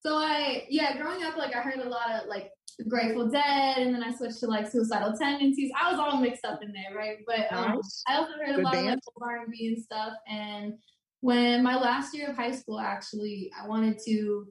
[0.00, 2.50] So I, yeah, growing up, like I heard a lot of like
[2.88, 5.70] Grateful Dead, and then I switched to like Suicidal Tendencies.
[5.80, 7.18] I was all mixed up in there, right?
[7.26, 8.02] But um, Nice.
[8.08, 9.00] I also heard Good a lot of like band.
[9.22, 10.12] R and B and stuff.
[10.28, 10.74] And
[11.20, 14.46] when my last year of high school, actually, I wanted to.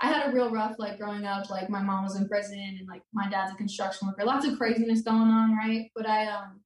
[0.00, 1.48] I had a real rough like growing up.
[1.48, 4.24] Like my mom was in prison, and like my dad's a construction worker.
[4.24, 5.90] Lots of craziness going on, right?
[5.94, 6.60] But I um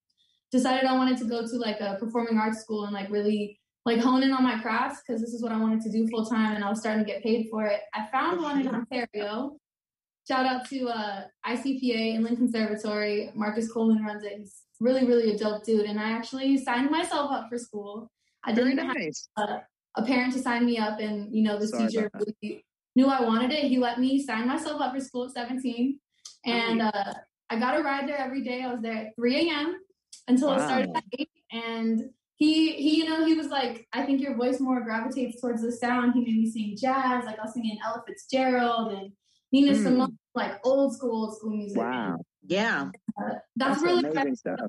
[0.53, 4.01] decided I wanted to go to like a performing arts school and like really like
[4.01, 6.55] hone in on my crafts because this is what I wanted to do full time,
[6.55, 7.81] and I was starting to get paid for it.
[7.95, 9.57] I found one in Ontario.
[10.29, 13.31] Shout out to uh, ICPA Inland Conservatory.
[13.35, 14.39] Marcus Coleman runs it.
[14.39, 15.87] He's really, really a dope dude.
[15.87, 18.11] And I actually signed myself up for school.
[18.45, 19.29] I Very didn't have nice.
[19.37, 19.63] a,
[19.97, 22.65] a parent to sign me up, and you know, the Sorry teacher really
[22.97, 23.65] knew I wanted it.
[23.65, 25.99] He let me sign myself up for school at 17,
[26.47, 27.15] and uh,
[27.51, 28.63] I got a ride there every day.
[28.63, 29.77] I was there at 3 a.m.
[30.29, 32.01] until it started at 8, and
[32.37, 35.71] he, he, you know, he was like, I think your voice more gravitates towards the
[35.71, 36.15] sound.
[36.15, 39.13] He made me sing jazz, like I was singing Ella Fitzgerald and
[39.53, 39.83] Nina Hmm.
[39.83, 41.79] Simone, like old school, old school music.
[41.79, 44.61] Wow, Yeah, Uh, that's, That's really amazing stuff.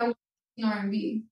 [0.63, 1.23] R&B.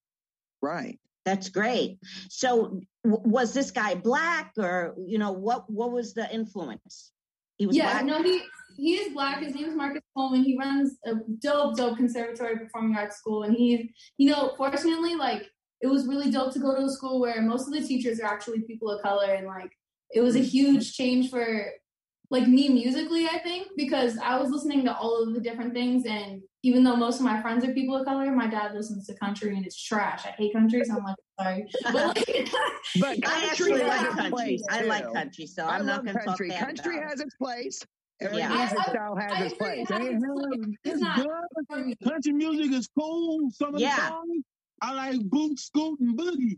[0.62, 1.00] right?
[1.26, 2.00] that's great.
[2.30, 7.12] So w- was this guy black or, you know, what, what was the influence?
[7.58, 8.06] He was Yeah, black?
[8.06, 8.42] no, he
[8.78, 9.44] he is black.
[9.44, 10.44] His name is Marcus Coleman.
[10.44, 15.52] He runs a dope, dope conservatory performing arts school, and he's, you know, fortunately, like
[15.82, 18.26] it was really dope to go to a school where most of the teachers are
[18.28, 19.72] actually people of color, and like
[20.12, 21.66] it was a huge change for
[22.32, 26.06] like me musically, I think, because I was listening to all of the different things,
[26.06, 29.15] and even though most of my friends are people of color, my dad listens to
[29.15, 30.26] country and it's trash.
[30.26, 32.50] I hate country, so I'm like, sorry, but like,
[33.00, 34.30] But I country actually has like country.
[34.32, 36.50] place I like country, so I I'm love not going to talk country.
[36.50, 37.82] bad Country about has its place.
[38.22, 38.50] Every Yeah.
[38.50, 39.68] music I- I- style has I its agree.
[39.86, 39.89] place.
[39.89, 40.76] It has its Yeah, place.
[40.84, 42.12] it's It's good.
[42.12, 43.50] Country music is cool.
[43.52, 43.96] Some of Yeah.
[43.96, 44.44] the songs
[44.82, 46.58] I like boot, scoot, and boogie.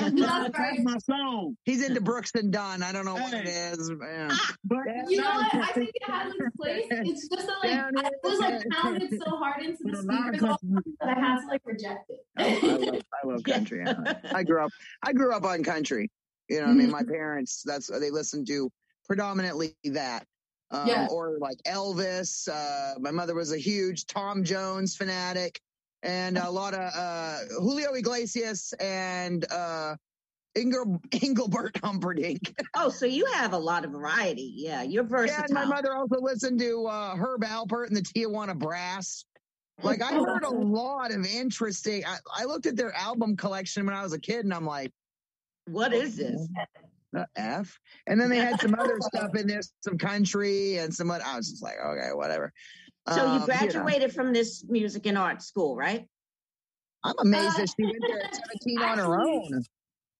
[0.00, 1.56] That's That's my, that's my song.
[1.64, 2.82] He's into Brooks and Dunn.
[2.82, 3.72] I don't know what it Hey.
[3.72, 3.90] is.
[4.00, 4.36] Yeah.
[4.64, 5.54] But You know what?
[5.54, 6.86] I think it has its place.
[6.90, 10.28] It's just that like Down I was like pounded so hard into the a lot
[10.34, 10.58] speakers all
[11.00, 12.62] that I had to like reject Oh, I it.
[12.62, 13.84] love, I love country.
[13.86, 14.70] I, I grew up.
[15.02, 16.10] I grew up on country.
[16.48, 17.62] You know, what I mean, my parents.
[17.64, 18.70] That's they listened to
[19.06, 20.24] predominantly that.
[20.70, 21.06] Um, Yeah.
[21.10, 22.48] Or like Elvis.
[22.48, 25.58] Uh, my mother was a huge Tom Jones fanatic,
[26.02, 29.96] and a lot of uh, Julio Iglesias and uh,
[30.56, 32.54] Ingel, Engelbert Humperdinck.
[32.74, 34.52] Oh, so you have a lot of variety.
[34.56, 35.44] Yeah, you're versatile.
[35.44, 39.24] and my mother also listened to uh, Herb Alpert and the Tijuana Brass.
[39.82, 42.04] Like I heard a lot of interesting.
[42.04, 44.92] I, I looked at their album collection when I was a kid, and I'm like.
[45.66, 46.48] What is this?
[47.12, 47.78] the F.
[48.06, 51.08] And then they had some other stuff in there, some country and some.
[51.08, 52.52] What I was just like, okay, whatever.
[53.14, 56.06] So Um, you know, graduated from this music and art school, right?
[57.04, 59.64] I'm amazed Uh, that she went there at 17 on her own.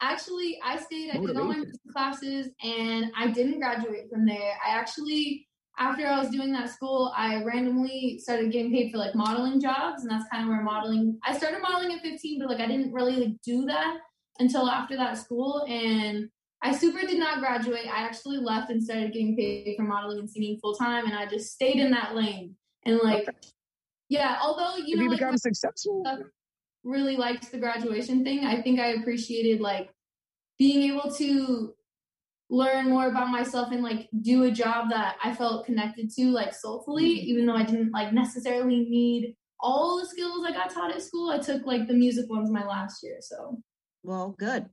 [0.00, 1.10] Actually, I stayed.
[1.10, 4.56] I did all my classes, and I didn't graduate from there.
[4.64, 9.16] I actually, after I was doing that school, I randomly started getting paid for like
[9.16, 11.18] modeling jobs, and that's kind of where modeling.
[11.24, 13.98] I started modeling at 15, but like I didn't really like, do that
[14.38, 15.66] until after that school.
[15.68, 16.30] And
[16.62, 17.86] I super did not graduate.
[17.86, 21.06] I actually left and started getting paid for modeling and singing full time.
[21.06, 22.56] And I just stayed in that lane.
[22.88, 23.28] And like,
[24.08, 26.04] yeah, although, you if know, you like, become successful,
[26.84, 28.44] really liked the graduation thing.
[28.44, 29.90] I think I appreciated like
[30.58, 31.74] being able to
[32.50, 36.54] learn more about myself and like do a job that I felt connected to like
[36.54, 37.28] soulfully, mm-hmm.
[37.28, 41.30] even though I didn't like necessarily need all the skills I got taught at school.
[41.30, 43.18] I took like the music ones my last year.
[43.20, 43.60] So
[44.02, 44.66] Well, good.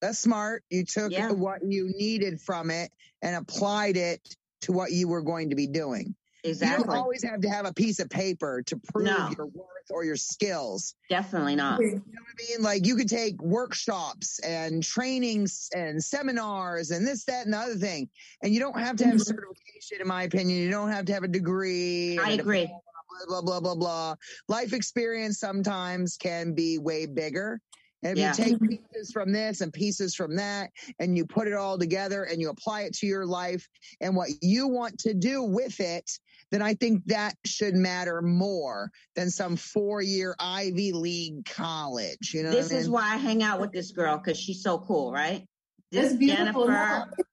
[0.00, 0.64] that's smart.
[0.68, 1.30] You took Yeah.
[1.30, 4.20] what you needed from it and applied it
[4.62, 6.14] to what you were going to be doing.
[6.44, 9.34] You don't always have to have a piece of paper to prove No.
[9.36, 10.94] your worth or your skills.
[11.08, 11.80] Definitely not.
[11.80, 12.62] You know what I mean?
[12.62, 17.76] Like you could take workshops and trainings and seminars and this, that, and the other
[17.76, 18.10] thing.
[18.42, 19.24] And you don't have to have Mhm.
[19.26, 20.58] certification, in my opinion.
[20.58, 22.18] You don't have to have a degree.
[22.18, 22.66] I agree.
[22.66, 24.16] Blah, blah, blah, blah, blah.
[24.48, 27.60] Life experience sometimes can be way bigger.
[28.02, 28.36] And if Yeah.
[28.36, 32.24] you take pieces from this and pieces from that and you put it all together
[32.24, 33.66] and you apply it to your life
[34.02, 36.10] and what you want to do with it,
[36.50, 42.32] then I think that should matter more than some four year Ivy League college.
[42.34, 42.92] You know, This what I is mean?
[42.92, 45.44] why I hang out with this girl because she's so cool, right?
[45.90, 46.66] This it's beautiful.
[46.66, 47.06] Jennifer.
[47.16, 47.24] No,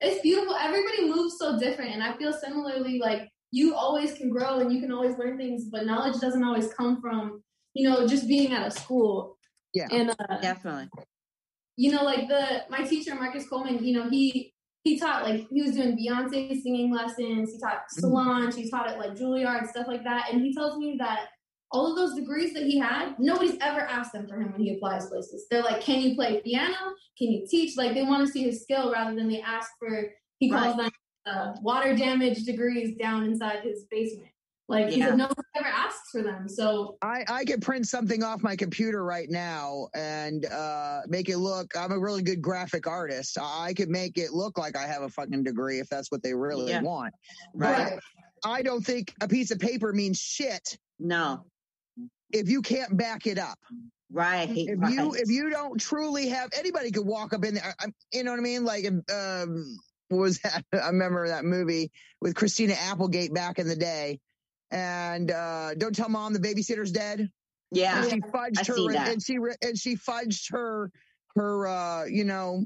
[0.00, 0.54] it's beautiful.
[0.54, 1.92] Everybody moves so different.
[1.92, 5.66] And I feel similarly like you always can grow and you can always learn things,
[5.70, 7.42] but knowledge doesn't always come from,
[7.74, 9.36] you know, just being at a school.
[9.74, 9.88] Yeah.
[9.90, 10.88] And uh, Definitely.
[11.76, 14.51] you know, like the my teacher Marcus Coleman, you know, he
[14.84, 17.52] he taught like he was doing Beyonce singing lessons.
[17.52, 18.54] He taught Solange.
[18.54, 20.32] He taught at like Juilliard stuff like that.
[20.32, 21.28] And he tells me that
[21.70, 24.74] all of those degrees that he had, nobody's ever asked them for him when he
[24.74, 25.46] applies places.
[25.50, 26.94] They're like, "Can you play piano?
[27.16, 30.10] Can you teach?" Like they want to see his skill rather than they ask for.
[30.38, 30.90] He calls them
[31.24, 34.32] uh, water damage degrees down inside his basement.
[34.72, 36.48] Like he said, no one ever asks for them.
[36.48, 41.36] So I, I could print something off my computer right now and uh, make it
[41.36, 41.76] look.
[41.76, 43.36] I'm a really good graphic artist.
[43.38, 46.32] I could make it look like I have a fucking degree if that's what they
[46.32, 46.80] really Yeah.
[46.80, 47.12] want.
[47.54, 48.00] Right.
[48.42, 51.44] But I don't think a piece of paper means shit No.
[52.32, 53.58] if you can't back it up.
[54.10, 54.48] Right.
[54.50, 54.92] If right.
[54.94, 57.74] you if you don't truly have anybody could walk up in there.
[57.78, 58.64] I, you know what I mean?
[58.64, 59.76] Like um,
[60.08, 60.64] what was that?
[60.72, 61.90] I remember that movie
[62.22, 64.18] with Christina Applegate back in the day.
[64.72, 67.28] And uh, don't tell mom the babysitter's dead.
[67.70, 68.00] yeah.
[68.02, 69.08] And she I fudged her see that.
[69.12, 70.90] and she re- and she fudged her
[71.36, 72.64] her uh you know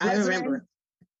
[0.00, 0.26] I resume.
[0.34, 0.66] remember.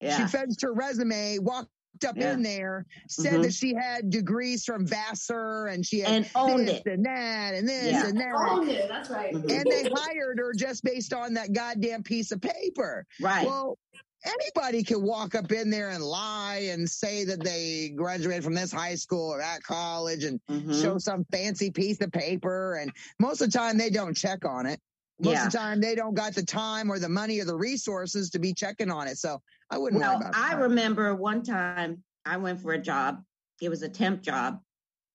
[0.02, 1.68] she fudged her resume walked
[2.06, 2.32] up Yeah.
[2.34, 3.42] in there said Mhm.
[3.44, 6.86] that she had degrees from Vassar and she had And owned this it.
[6.86, 8.06] and that and this Yeah.
[8.06, 9.32] and that oh yeah, that's right.
[9.34, 9.50] Mhm.
[9.50, 13.46] and they hired her just based on that goddamn piece of paper Right.
[13.46, 13.78] well
[14.26, 18.72] anybody can walk up in there and lie and say that they graduated from this
[18.72, 20.82] high school or that college and Mhm.
[20.82, 22.74] show some fancy piece of paper.
[22.74, 24.80] And most of the time they don't check on it.
[25.20, 25.46] Most Yeah.
[25.46, 28.38] of the time they don't got the time or the money or the resources to
[28.38, 29.16] be checking on it.
[29.18, 30.60] So I wouldn't I that.
[30.60, 33.24] remember one time I went for a job.
[33.60, 34.60] It was a temp job.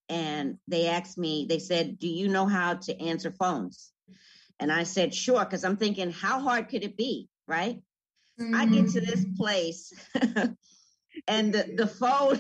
[0.10, 3.92] And they asked me, they said, Do you know how to answer phones?
[4.60, 7.30] And I said, Sure, because I'm thinking, how hard could it be?
[7.48, 7.82] Right?
[8.56, 9.36] I get to this mm.
[9.36, 9.94] place
[11.28, 12.40] and the, the phone,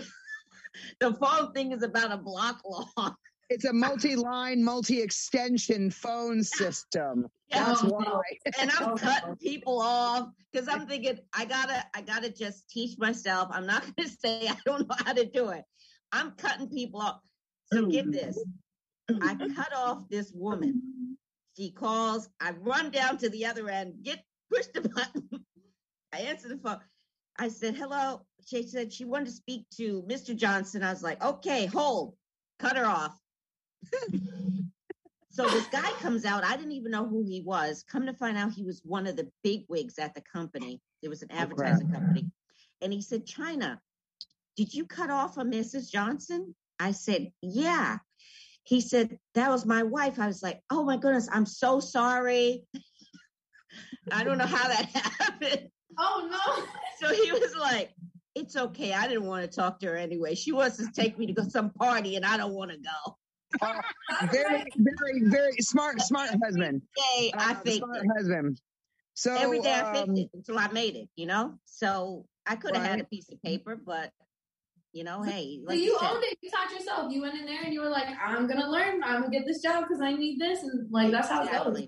[1.00, 3.16] the phone thing is about a block long.
[3.50, 7.28] It's a multi-line, multi-extension phone system.
[7.50, 8.22] That's Oh, why.
[8.60, 9.36] and I'm Oh, cutting oh.
[9.36, 13.50] people off because I'm thinking I gotta I gotta just teach myself.
[13.52, 15.66] I'm not gonna say I don't know how to do it.
[16.14, 17.20] I'm cutting people off.
[17.74, 18.14] So get mm.
[18.14, 18.42] this.
[19.22, 21.18] I cut off this woman.
[21.58, 25.30] She calls, I run down to the other end, get push the button.
[26.14, 26.80] I answer the phone.
[27.40, 28.22] I said, hello.
[28.46, 30.36] She said she wanted to speak to Mr.
[30.36, 30.84] Johnson.
[30.84, 32.16] I was like, okay, hold,
[32.60, 33.18] cut her off.
[35.34, 36.44] So this guy comes out.
[36.44, 37.86] I didn't even know who he was.
[37.90, 40.82] Come to find out, he was one of the big wigs at the company.
[41.02, 42.30] It was an advertising company.
[42.82, 43.80] And he said, China,
[44.58, 45.90] did you cut off a Mrs.
[45.90, 46.54] Johnson?
[46.80, 48.00] I said, yeah.
[48.64, 50.20] He said, that was my wife.
[50.20, 52.66] I was like, oh my goodness, I'm so sorry.
[54.12, 54.86] I don't know how that
[55.20, 55.70] happened.
[55.98, 56.66] Oh no.
[57.00, 57.90] So he was like,
[58.36, 58.94] it's okay.
[58.94, 60.36] I didn't want to talk to her anyway.
[60.36, 63.18] She wants to take me to go some party and I don't want to go.
[63.60, 63.82] Uh,
[64.32, 66.84] very, very, very smart, smart husband.
[66.96, 68.12] Day I Uh, faked smart it.
[68.16, 68.62] husband.
[69.16, 71.56] So every day I faked um, it until I made it, you know?
[71.66, 74.12] So I could have had a piece of paper, but
[74.94, 76.38] you know, hey, So like you you said, owned it.
[76.42, 77.12] You taught yourself.
[77.12, 79.02] You went in there and you were like, I'm gonna learn.
[79.04, 81.88] I'm gonna get this job because I need this, and like that's how it goes.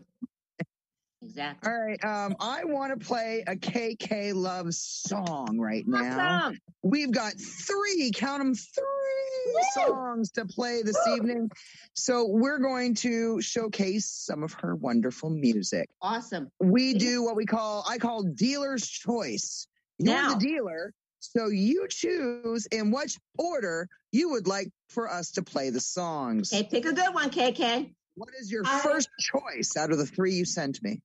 [1.23, 1.71] Exactly.
[1.71, 2.03] All right.
[2.03, 6.51] Um, I want to play a KK Love song right now.
[6.81, 11.49] We've got three, count them, three songs to play this evening.
[11.93, 15.89] So we're going to showcase some of her wonderful music.
[16.01, 16.49] Awesome.
[16.59, 19.67] We do what we call, I call dealer's choice.
[19.99, 20.33] You're Now.
[20.33, 20.93] the dealer.
[21.19, 26.51] So you choose in which order you would like for us to play the songs.
[26.51, 27.93] Okay, pick a good one, KK.
[28.15, 31.01] What is your I- first choice out of the three you sent me?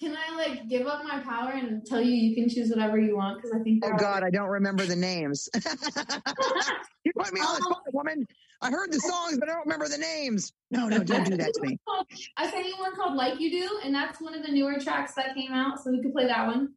[0.00, 3.16] Can I like give up my power and tell you you can choose whatever you
[3.16, 3.36] want?
[3.40, 5.48] Because I think Oh they're all- God, I don't remember the names.
[5.54, 8.26] you put me on the spot, woman.
[8.60, 10.52] I heard the songs, but I don't remember the names.
[10.70, 11.78] No, no, don't do that to me.
[12.36, 15.14] I sent you one called Like You Do, and that's one of the newer tracks
[15.14, 16.70] that came out, so we could play that one.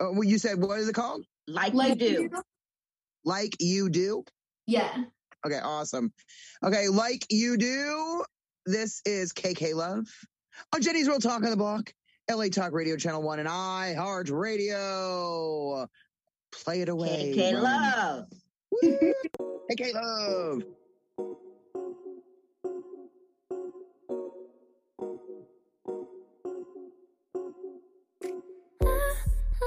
[0.00, 1.24] Oh, well, you said what is it called?
[1.48, 2.30] Like, Like you do.
[3.24, 4.24] Like you do.
[4.66, 5.04] Yeah.
[5.46, 6.12] Okay, awesome.
[6.64, 8.24] Okay, like you do.
[8.66, 10.06] This is KK Love
[10.74, 11.92] on Jenny's Real Talk on the Block,
[12.30, 15.88] LA Talk Radio Channel One, and I iHeart Radio.
[16.52, 17.32] Play it away.
[17.34, 17.62] KK Ron.
[17.62, 18.26] Love.
[18.70, 19.12] Woo!
[19.70, 20.62] KK Love.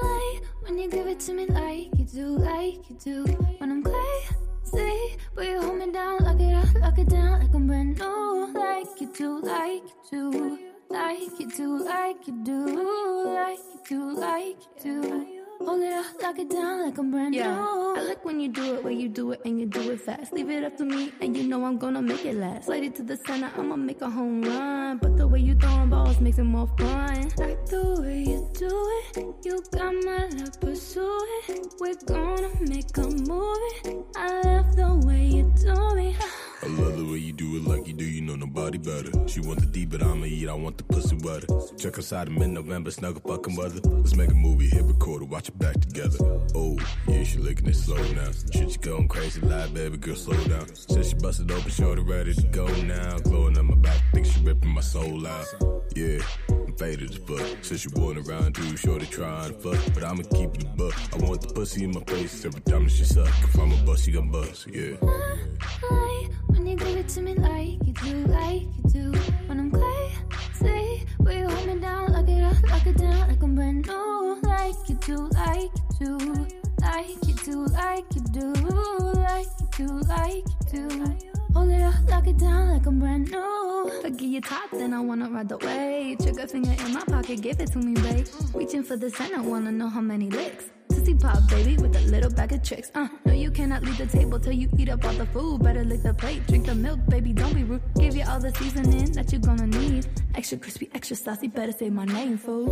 [0.04, 3.24] Like when you give it to me like you do, like you do.
[3.58, 7.56] When I'm crazy, but you hold me down, lock it up, lock it down like
[7.56, 12.66] I'm brand new, like you do, like you do, like you do, like you do,
[13.26, 15.28] like you do, like you do.
[15.66, 17.54] Hold it up, lock it down like I'm brand Yeah.
[17.54, 17.96] new.
[17.96, 20.34] I like when you do it, when you do it and you do it fast.
[20.34, 22.66] Leave it up to me, and you know I'm gonna make it last.
[22.66, 24.98] Slide it to the center, I'ma make a home run.
[24.98, 27.30] But the way you throwing balls makes it more fun.
[27.38, 28.74] Like the way you do
[29.16, 31.68] it, you got my love, pursue it.
[31.80, 34.04] We're gonna make a movie.
[34.16, 36.16] I love the way you do me.
[37.02, 39.10] The way you do it like you do, you know nobody better.
[39.28, 41.48] She want the deep, but I'ma eat, I want the pussy wetter.
[41.76, 43.82] Check us out in mid-November, snuggle fucking weather.
[43.90, 46.20] Let's make a movie, hit record watch it back together.
[46.54, 48.30] Oh, yeah, she licking it slow now.
[48.54, 50.68] Shit, you going crazy, live, baby girl, slow down.
[50.76, 53.18] Said she busted open, shorty ready to go now.
[53.18, 55.48] Glowing on my back, think she ripping my soul out.
[55.96, 56.20] Yeah,
[56.72, 57.64] I'm faded as fuck.
[57.64, 59.94] Said she wanting around too, trying to fuck.
[59.94, 60.94] But I'ma keep it buck.
[61.14, 63.28] I want the pussy in my face every time that she suck.
[63.28, 64.96] If I'm a bust, she gon' bust, yeah.
[65.02, 69.20] Like when you give it to me like you do, like you do.
[69.48, 73.44] When I'm crazy, but you hold me down, lock it up, lock it down like
[73.44, 76.48] I'm brand new, like you do, like you do,
[76.80, 78.54] like you do, like you do,
[79.20, 81.31] like you do, like you do.
[81.54, 83.92] Hold it up, lock it down like I'm brand new.
[84.02, 86.18] Forget your top, then I wanna ride the wave.
[86.20, 88.26] Trigger finger in my pocket, give it to me, babe.
[88.54, 90.66] Reaching for the center, wanna know how many licks.
[90.92, 92.92] Sissy pop, baby, with a little bag of tricks.
[92.96, 95.64] Uh, no, you cannot leave the table till you eat up all the food.
[95.64, 97.82] Better lick the plate, drink the milk, baby, don't be rude.
[98.00, 100.08] Give you all the seasoning that you're gonna need.
[100.36, 102.66] Extra crispy, extra saucy, better say my name, fool.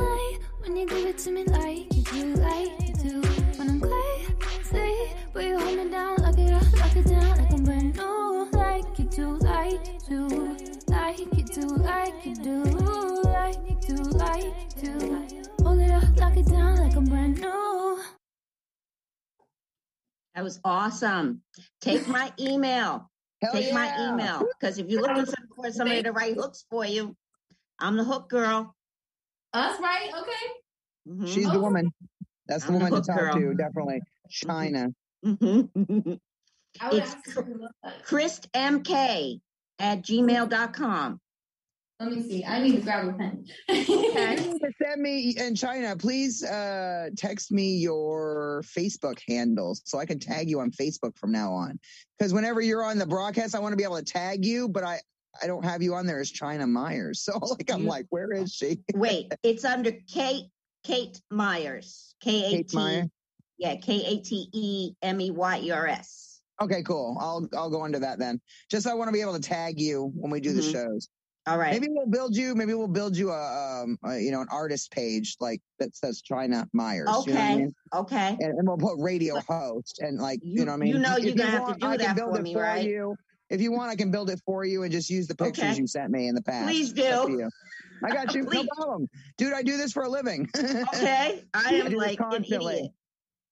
[0.00, 3.20] Like when you give it to me like you do, like you do.
[3.58, 7.52] When I'm crazy, but you hold me down, lock it up, lock it down like
[7.52, 8.48] I'm brand new.
[8.52, 10.56] Like you do, like you do,
[11.06, 14.44] like you do, like you do, like you do, like
[14.82, 15.44] you do.
[15.62, 18.00] Hold it up, lock it down like I'm brand new.
[20.34, 21.42] That was awesome.
[21.80, 23.08] Take my email.
[23.40, 24.42] Hell Take my email.
[24.58, 27.14] Because if you're looking for somebody to write hooks for you,
[27.78, 28.74] I'm the hook girl.
[29.52, 30.10] Us, right?
[30.12, 31.08] Okay.
[31.08, 31.28] Mhm.
[31.28, 31.88] She's the woman.
[32.48, 33.34] That's the I'm the woman to talk girl.
[33.34, 34.02] to, definitely.
[34.28, 34.88] China.
[35.24, 36.18] Mhm.
[36.80, 38.04] I It's absolutely love that.
[38.04, 39.40] ChrystMK
[39.78, 41.20] at gmail.com.
[41.98, 42.44] Let me see.
[42.44, 43.46] I need to grab a pen.
[43.68, 45.96] You need to send me in China.
[45.96, 51.32] Please uh, text me your Facebook handles so I can tag you on Facebook from
[51.32, 51.78] now on.
[52.18, 54.84] Because whenever you're on the broadcast, I want to be able to tag you, but
[54.84, 55.00] I
[55.42, 57.26] I don't have you on there as China Myers.
[57.32, 58.78] So like I'm like, where is she?
[58.94, 60.46] Wait, it's under Kate
[60.84, 62.14] Kate Meyers.
[62.20, 63.02] K A Kate Meyer.
[63.02, 63.10] T.
[63.58, 66.35] Yeah, K A T E M E Y E R S.
[66.62, 67.16] Okay, cool.
[67.20, 68.40] I'll I'll go into that then.
[68.70, 70.72] Just I want to be able to tag you when we do the Mhm.
[70.72, 71.08] shows.
[71.48, 71.72] All right.
[71.72, 72.54] Maybe we'll build you.
[72.56, 76.20] Maybe we'll build you a, um, a you know an artist page like that says
[76.22, 77.08] China Myers.
[77.26, 77.56] You know I Okay.
[77.56, 77.74] mean?
[77.94, 78.36] Okay.
[78.40, 80.88] and, and we'll put radio host and like you, You- know what I mean.
[80.94, 82.62] you know you're gonna have to do I can that build for it me, for
[82.62, 82.84] right?
[82.84, 83.14] You.
[83.48, 85.76] If you want, I can build it for you and just use the pictures Okay.
[85.76, 86.66] you sent me in the past.
[86.66, 87.38] Please It's up to do.
[87.38, 87.50] you.
[88.02, 88.42] I got you.
[88.42, 89.08] no problem,
[89.38, 89.52] dude.
[89.52, 90.48] I do this for a living.
[90.94, 91.44] Okay.
[91.54, 92.90] I am like an idiot.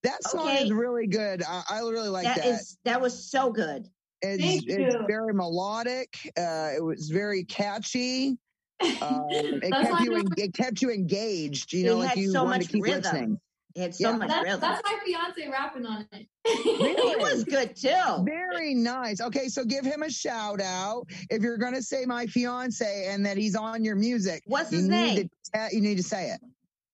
[0.05, 0.65] That song Okay.
[0.65, 1.43] is really good.
[1.47, 2.47] I, I really like That that.
[2.47, 3.89] is that was so good.
[4.23, 5.05] it's Thank it's you.
[5.07, 6.09] very melodic.
[6.39, 8.39] Uh, it was very catchy.
[8.81, 11.73] Um, it kept you en- it kept you engaged.
[11.73, 13.03] You know, It like you so wanted much to keep rhythm.
[13.03, 13.41] listening.
[13.75, 14.17] It had so Yeah.
[14.17, 14.61] much That's, rhythm.
[14.61, 16.27] that's my fiance rapping on it.
[16.47, 18.25] He was good too.
[18.25, 19.21] Very nice.
[19.21, 23.25] Okay, so give him a shout out if you're going to say my fiance and
[23.27, 24.43] that he's on your music.
[24.47, 25.29] What's his name?
[25.55, 26.41] To, uh, you need to say it.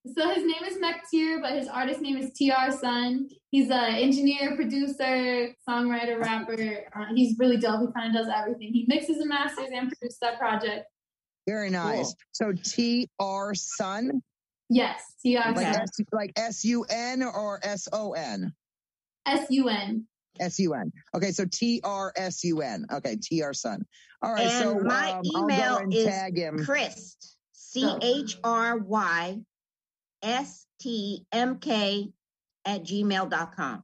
[0.07, 3.28] So his name is Mektir, but his artist name is TR Sun.
[3.51, 6.55] He's an engineer, producer, songwriter, rapper.
[6.96, 7.80] Uh, he's really dope.
[7.80, 8.72] He kind of does everything.
[8.72, 10.86] He mixes and masters and produces that project.
[11.46, 12.14] Very nice.
[12.14, 12.14] Cool.
[12.32, 14.22] So T R Sun,
[14.70, 15.82] Yes, TR like Sun.
[15.82, 18.55] S, like S U N or S O N.
[19.26, 20.07] S U N.
[20.38, 20.92] S U N.
[21.14, 22.86] Okay, so T R S U N.
[22.90, 23.84] Okay, T R Sun.
[24.22, 26.64] All right, And so my um, I'll email go and is tag him.
[26.64, 27.16] Chris
[27.53, 29.38] C H R Y
[30.23, 32.11] S T M K
[32.64, 33.83] at gmail.com.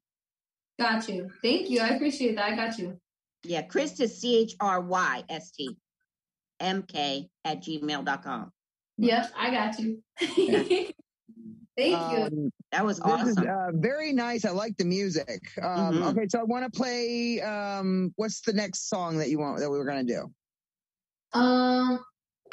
[0.79, 1.31] Got you.
[1.43, 1.81] Thank you.
[1.81, 2.53] I appreciate that.
[2.53, 2.99] I got you.
[3.45, 5.77] Yeah, Chris is C H R Y S T
[6.61, 8.53] M K at gmail.com.
[8.99, 10.03] Yep, I got you.
[11.79, 11.95] Thank you.
[11.95, 13.49] Um, That was This is awesome.
[13.49, 14.47] uh, very nice.
[14.47, 15.41] I like the music.
[15.63, 16.11] Um, Mhm.
[16.13, 17.41] Okay, so I want to play.
[17.43, 20.33] Um, what's the next song that you want that we were gonna do?
[21.35, 22.03] Um,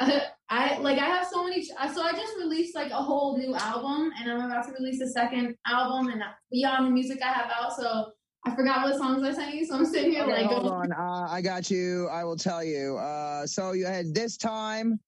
[0.50, 1.64] I like I have so many.
[1.64, 5.08] So I just released like a whole new album, and I'm about to release a
[5.08, 7.74] second album, and beyond the music I have out.
[7.76, 8.12] So
[8.46, 10.92] I forgot what songs I sent you, so I'm sitting here Okay, like, hold on.
[10.98, 12.08] Uh, I got you.
[12.08, 12.98] I will tell you.
[12.98, 15.00] Uh, so you had this time,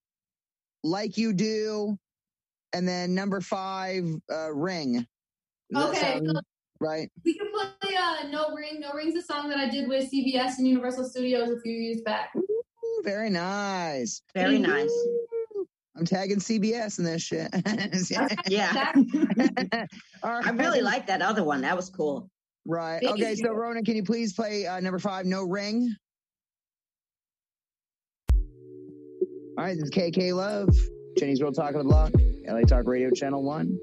[0.82, 1.98] like you do,
[2.72, 5.06] and then number five, uh, ring.
[5.70, 6.40] Does Okay, sound so-
[6.80, 7.10] right.
[7.24, 10.58] we can play uh, "No Ring." "No Ring's a song that I did with CBS
[10.58, 12.30] and Universal Studios a few years back.
[12.96, 14.22] Ooh, very nice.
[14.34, 14.92] Very nice.
[15.96, 17.48] I'm tagging CBS in this shit.
[18.48, 18.92] Yeah.
[20.22, 21.62] I really like that other one.
[21.62, 22.28] That was cool.
[22.66, 23.02] Right.
[23.02, 23.34] Okay.
[23.36, 23.54] So, you.
[23.54, 25.94] Ronan, can you please play uh, number five, No Ring?
[28.32, 29.74] All right.
[29.74, 30.68] This is KK Love,
[31.18, 32.12] Jenny's Real Talk of the Block,
[32.46, 33.78] LA Talk Radio Channel 1,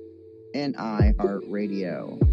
[0.53, 2.32] and iHeartRadio.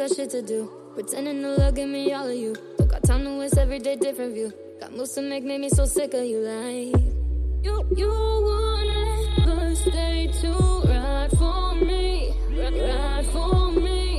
[0.00, 0.70] got shit to do.
[0.94, 2.56] Pretending to love, give me all of you.
[2.78, 4.50] Don't got time to waste every day, different view.
[4.80, 6.38] Got moves to make, made me so sick of you.
[6.38, 7.02] Like
[7.62, 10.52] you, you won't ever stay to
[10.86, 14.09] ride for me, ride for me.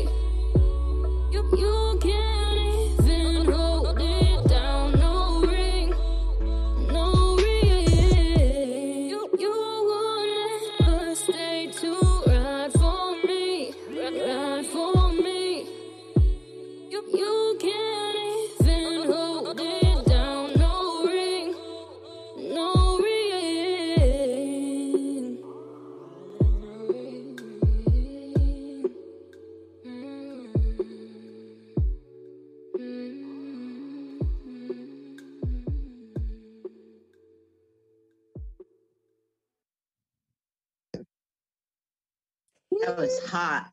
[43.11, 43.69] Was hot.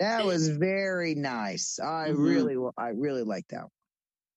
[0.00, 1.78] That was very nice.
[1.78, 2.18] I Mhm.
[2.24, 3.66] really, I really like that.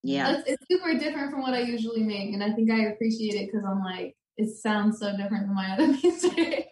[0.02, 0.36] Yeah.
[0.38, 3.46] It's, it's super different from what I usually make, and I think I appreciate it
[3.50, 6.68] because I'm like, it sounds so different than my other music.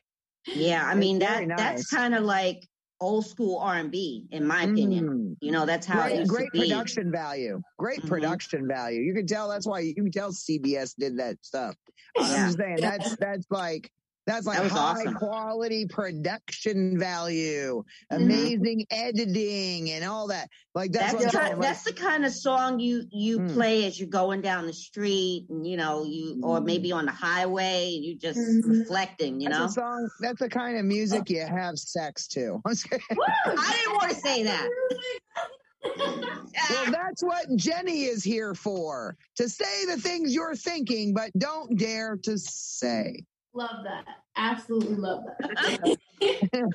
[0.54, 0.84] Yeah.
[0.86, 2.64] I It's mean very that that's kind of like
[3.00, 5.08] old school R and B, in my opinion.
[5.08, 5.36] Mm.
[5.40, 6.58] You know, that's how it Great, used great to be.
[6.60, 7.60] production value.
[7.78, 8.08] Great Mhm.
[8.08, 9.00] production value.
[9.02, 11.74] You can tell that's why you can tell CBS did that stuff.
[12.16, 13.90] I'm just saying that's that's like
[14.26, 15.14] That's like That high awesome.
[15.14, 18.16] quality production value, Mhm.
[18.16, 20.48] amazing editing, and all that.
[20.74, 23.52] Like that's, That's, what the kind, that's the kind of song you you Mm.
[23.52, 27.12] play as you're going down the street, and you know you, or maybe on the
[27.12, 28.80] highway, and you just Mhm.
[28.80, 29.40] reflecting.
[29.42, 30.10] You That's know, a song.
[30.20, 32.62] That's the kind of music you have sex to.
[32.66, 34.68] I didn't want to say that.
[36.70, 41.76] Well, that's what Jenny is here for to say the things you're thinking, but don't
[41.76, 43.22] dare to say.
[43.54, 44.04] Love that.
[44.36, 45.96] Absolutely love that.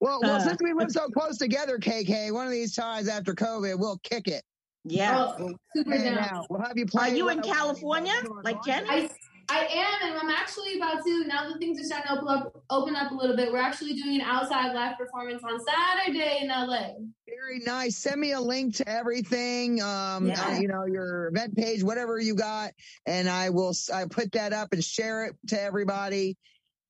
[0.00, 0.40] Well, well, Uh.
[0.40, 4.28] since we live so close together, KK, one of these times after COVID, we'll kick
[4.28, 4.42] it.
[4.84, 5.34] yeah.
[5.38, 6.14] Oh, super And down.
[6.14, 7.10] now we'll have you play.
[7.10, 8.14] Are you in California,
[8.44, 8.88] like Jenny?
[8.88, 9.10] I,
[9.50, 11.24] I am, and I'm actually about to.
[11.26, 13.94] Now that things are starting to open up, open up a little bit, we're actually
[13.94, 16.88] doing an outside live performance on Saturday in LA.
[17.26, 17.96] Very nice.
[17.96, 19.80] Send me a link to everything.
[19.80, 20.46] Um, Yeah.
[20.48, 22.72] uh, you know, your event page, whatever you got,
[23.06, 23.74] and I will.
[23.92, 26.36] I put that up and share it to everybody.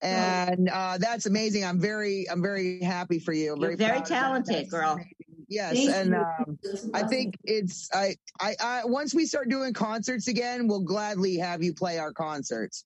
[0.00, 1.64] And uh, that's amazing.
[1.64, 3.54] I'm very, I'm very happy for you.
[3.54, 4.14] I'm You're very proud of that.
[4.20, 4.92] talented, girl.
[4.94, 5.14] amazing.
[5.48, 6.58] Yes, Thank and um,
[6.92, 11.62] I think it's I, I I once we start doing concerts again, we'll gladly have
[11.62, 12.84] you play our concerts.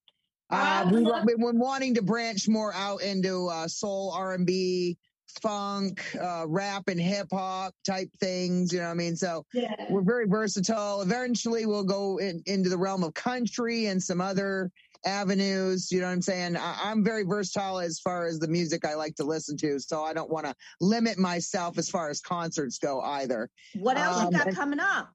[0.49, 1.07] Uh, we've
[1.39, 4.99] been wanting to branch more out into uh, soul, R and B,
[5.41, 8.73] funk, uh, rap, and hip hop type things.
[8.73, 9.17] You know what I mean?
[9.17, 9.75] So Yeah.
[9.89, 11.01] we're very versatile.
[11.01, 14.71] Eventually, we'll go in, into the realm of country and some other
[15.05, 15.91] avenues.
[15.91, 16.57] You know what I'm saying?
[16.57, 19.79] I, I'm very versatile as far as the music I like to listen to.
[19.81, 23.49] So I don't want to limit myself as far as concerts go either.
[23.79, 25.11] What else Um, you got and- coming up?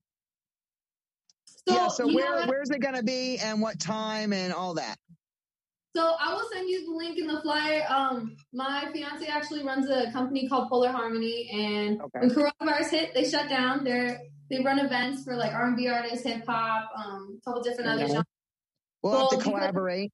[1.67, 1.87] So, yeah.
[1.89, 4.95] So where where's it going to be and what time and all that?
[5.95, 7.83] So I will send you the link in the flyer.
[7.89, 12.19] Um, my fiance actually runs a company called Polar Harmony, and Okay.
[12.19, 13.83] when coronavirus hit, they shut down.
[13.83, 14.15] They
[14.49, 17.89] they run events for like R and B artists, hip hop, um, a couple different
[17.89, 18.23] other genres.
[19.07, 20.11] We'll have Well, to because- collaborate.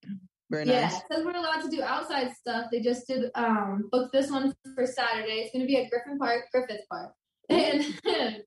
[0.52, 1.02] Very Yeah, nice.
[1.10, 2.68] because we're allowed to do outside stuff.
[2.72, 5.40] They just did um book this one for Saturday.
[5.40, 7.14] It's going to be at Griffin Park, Griffith Park,
[7.50, 7.84] and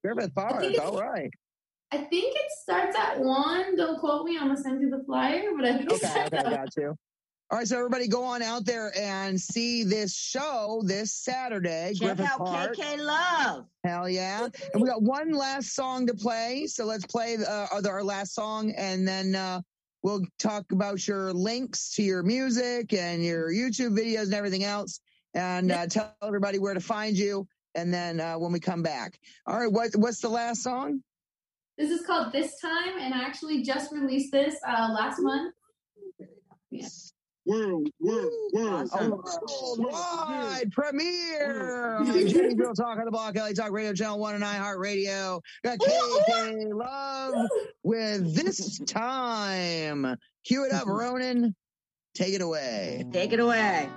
[0.05, 0.63] Griffith Park.
[0.63, 1.31] it's- All right.
[1.93, 3.77] I think it starts at one.
[3.77, 4.37] Don't quote me.
[4.37, 6.07] I'm gonna send you the flyer, but I think it Okay.
[6.07, 6.37] starts Okay.
[6.39, 6.95] at Got you.
[7.51, 7.67] All right.
[7.67, 11.93] So everybody go on out there and see this show this Saturday.
[11.95, 12.77] Check Griffith out Park.
[12.77, 13.67] KK Love.
[13.85, 14.49] Hell yeah.
[14.75, 16.67] And we got one last song to play.
[16.67, 19.61] So let's play uh, our our last song and then uh,
[20.07, 25.01] we'll talk about your links to your music and your YouTube videos and everything else
[25.35, 27.49] and uh, tell everybody where to find you.
[27.75, 29.19] And then uh, when we come back.
[29.47, 29.71] All right.
[29.71, 31.03] What, what's the last song?
[31.77, 35.53] This is called This Time, and I actually just released this uh, last month.
[37.47, 38.91] World, world, world.
[38.93, 39.79] Oh, awesome.
[39.79, 42.01] Worldwide premiere.
[42.03, 42.27] Mm-hmm.
[42.27, 45.41] Jenny Real Talk on the Block, LA Talk Radio Channel 1 and iHeart Radio.
[45.63, 47.49] Got KK Love
[47.85, 50.17] with This Time.
[50.45, 50.91] Cue it up, mm-hmm.
[50.91, 51.55] Ronan.
[52.17, 53.05] Take it away.
[53.13, 53.89] Take it away.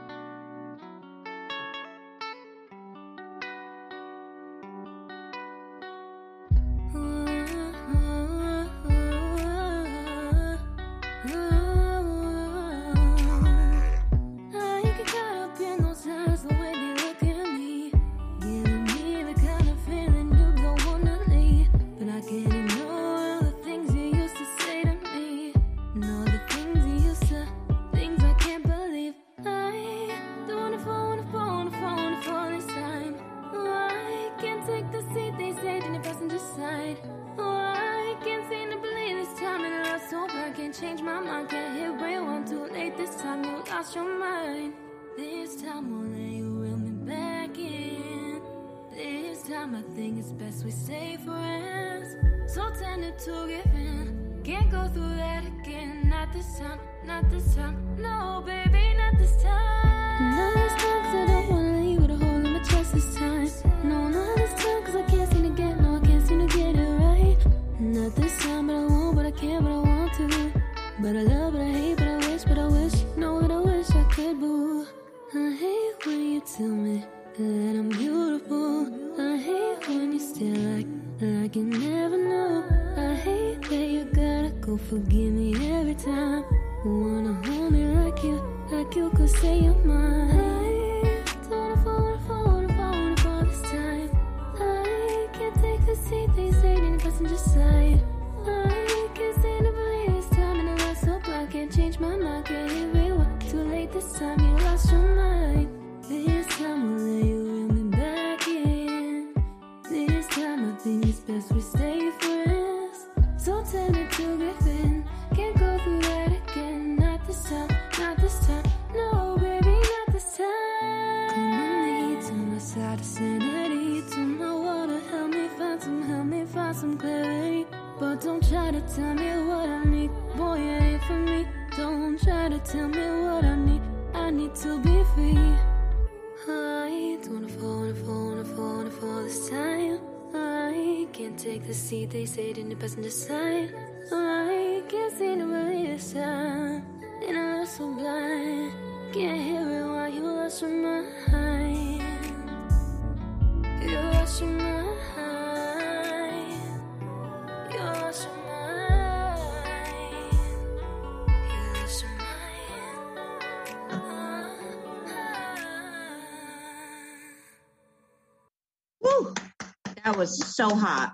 [170.60, 171.14] So hot.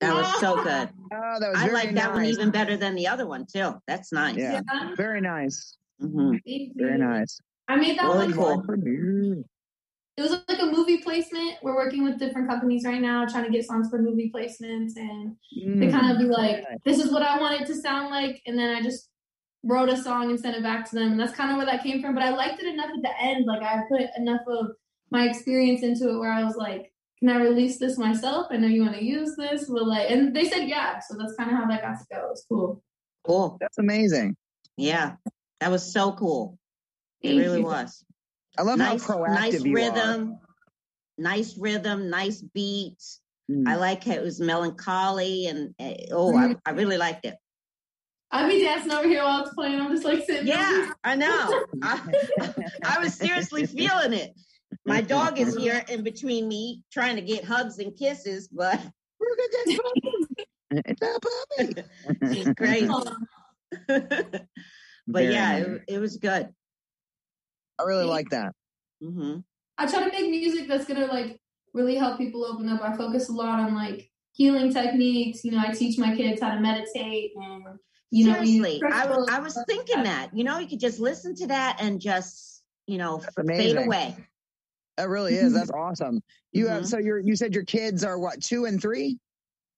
[0.00, 0.90] That was so good.
[1.12, 3.74] Oh, that was I like that one even better than the other one too.
[3.86, 4.36] That's nice.
[4.36, 4.60] Yeah,
[4.96, 5.78] very nice.
[6.02, 6.40] Mhm.
[6.76, 7.40] Very nice.
[7.68, 8.62] I made that Really one.
[8.66, 9.44] cool.
[10.16, 11.56] It was like a movie placement.
[11.62, 15.34] We're working with different companies right now, trying to get songs for movie placements, and
[15.80, 15.90] they Mm.
[15.92, 18.76] kind of be like, "This is what I want it to sound like," and then
[18.76, 19.08] I just
[19.64, 21.12] wrote a song and sent it back to them.
[21.12, 22.14] And that's kind of where that came from.
[22.14, 23.46] But I liked it enough at the end.
[23.46, 24.76] Like I put enough of
[25.10, 26.92] my experience into it, where I was like,
[27.24, 28.48] "Can I release this myself?
[28.50, 30.98] I know you want to use this." But like, and they said yeah.
[30.98, 32.18] So that's kind of how that got to go.
[32.18, 32.82] It was cool.
[33.24, 33.56] Cool.
[33.60, 34.36] That's amazing.
[34.76, 35.14] Yeah.
[35.60, 36.58] That was so cool.
[37.22, 37.64] It really you.
[37.64, 38.04] was.
[38.58, 40.38] I love nice, how proactive nice you rhythm.
[41.16, 43.20] Nice rhythm, nice beats.
[43.50, 43.66] Mm.
[43.66, 47.36] I like how it was melancholy and uh, oh, I, I really liked it.
[48.30, 49.80] I'd be dancing over here while it's playing.
[49.80, 50.48] I'm just like sitting.
[50.48, 51.64] Yeah, I know.
[51.82, 52.00] I,
[52.84, 54.32] I was seriously feeling it.
[54.86, 58.80] My dog is here in between me trying to get hugs and kisses, but
[59.20, 60.46] Look at this puppy.
[60.86, 62.34] It's a puppy.
[62.34, 62.88] she's crazy.
[63.86, 64.48] but
[65.06, 65.66] Very yeah, nice.
[65.66, 66.48] it, it was good.
[67.78, 68.52] I really like that.
[69.00, 69.38] hmm
[69.76, 71.40] I try to make music that's gonna like
[71.74, 72.80] really help people open up.
[72.82, 75.44] I focus a lot on like healing techniques.
[75.44, 77.64] You know, I teach my kids how to meditate and
[78.10, 80.30] you know, use I, was- I was thinking that.
[80.34, 83.86] You know, you could just listen to that and just, you know, That's fade amazing.
[83.86, 84.16] away.
[84.96, 85.52] That really is.
[85.52, 86.22] That's awesome.
[86.52, 86.86] You have Mhm.
[86.86, 89.18] so you're you said your kids are what two and three?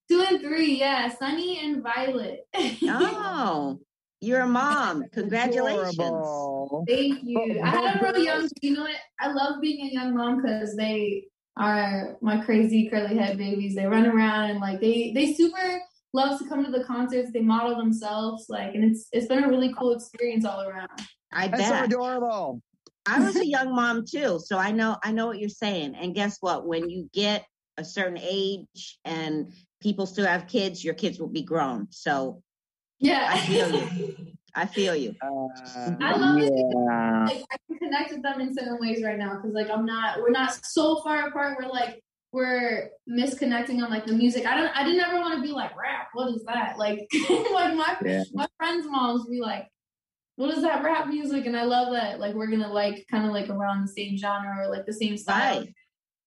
[0.08, 0.78] two and three.
[0.78, 2.46] Yeah, Sunny and Violet.
[2.88, 3.78] Oh,
[4.20, 5.04] you're a mom.
[5.12, 5.98] Congratulations.
[5.98, 6.84] Adorable.
[6.88, 7.60] Thank you.
[7.62, 8.48] I had a real young.
[8.62, 8.96] You know what?
[9.20, 11.24] I love being a young mom because they
[11.56, 13.74] are my crazy curly head babies.
[13.74, 15.80] They run around and like they they super
[16.12, 17.30] love to come to the concerts.
[17.32, 20.90] They model themselves like, and it's it's been a really cool experience all around.
[21.32, 21.58] I bet.
[21.58, 21.84] That's so bet.
[21.86, 22.62] adorable.
[23.08, 25.94] I was a young mom too, so I know I know what you're saying.
[25.94, 26.66] And guess what?
[26.66, 27.46] When you get
[27.76, 31.88] a certain age and people still have kids, your kids will be grown.
[31.90, 32.42] So
[32.98, 33.88] Yeah, I feel you.
[34.54, 35.14] I feel you.
[35.22, 35.48] Uh,
[36.00, 36.76] I love it.
[37.26, 40.18] like I can connect with them in certain ways right now because like I'm not
[40.20, 41.58] we're not so far apart.
[41.60, 42.02] We're like
[42.32, 44.46] we're misconnecting on like the music.
[44.46, 46.08] I don't I didn't ever want to be like rap.
[46.14, 46.78] What is that?
[46.78, 47.06] Like
[47.52, 48.24] like my Yeah.
[48.32, 49.68] my friends' moms be like,
[50.36, 51.46] what is that rap music?
[51.46, 54.64] And I love that like we're gonna like kind of like around the same genre
[54.66, 55.60] or like the same style.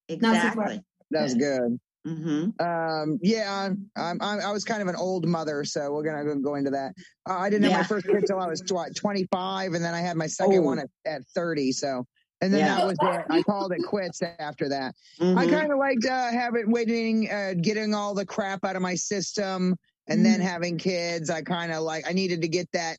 [0.10, 0.22] Right.
[0.22, 0.64] Not so far.
[0.72, 0.84] Exactly.
[1.12, 1.80] That's good.
[2.06, 6.24] hmm Um, yeah, I'm, I'm, I was kind of an old mother, so we're gonna
[6.26, 6.94] go- go into that.
[7.30, 10.00] Uh, I didn't have my first kid till I was what, 25, and then I
[10.02, 10.62] had my second Oh.
[10.64, 11.72] one at, at 30.
[11.72, 12.06] So,
[12.42, 12.78] and then Yeah.
[12.78, 13.22] that was it.
[13.30, 14.96] I called it quits after that.
[15.20, 15.50] I Mhm.
[15.52, 19.76] kind of liked uh, having waiting, uh, getting all the crap out of my system,
[20.08, 21.30] and then having kids.
[21.30, 22.98] I kind of like I needed to get that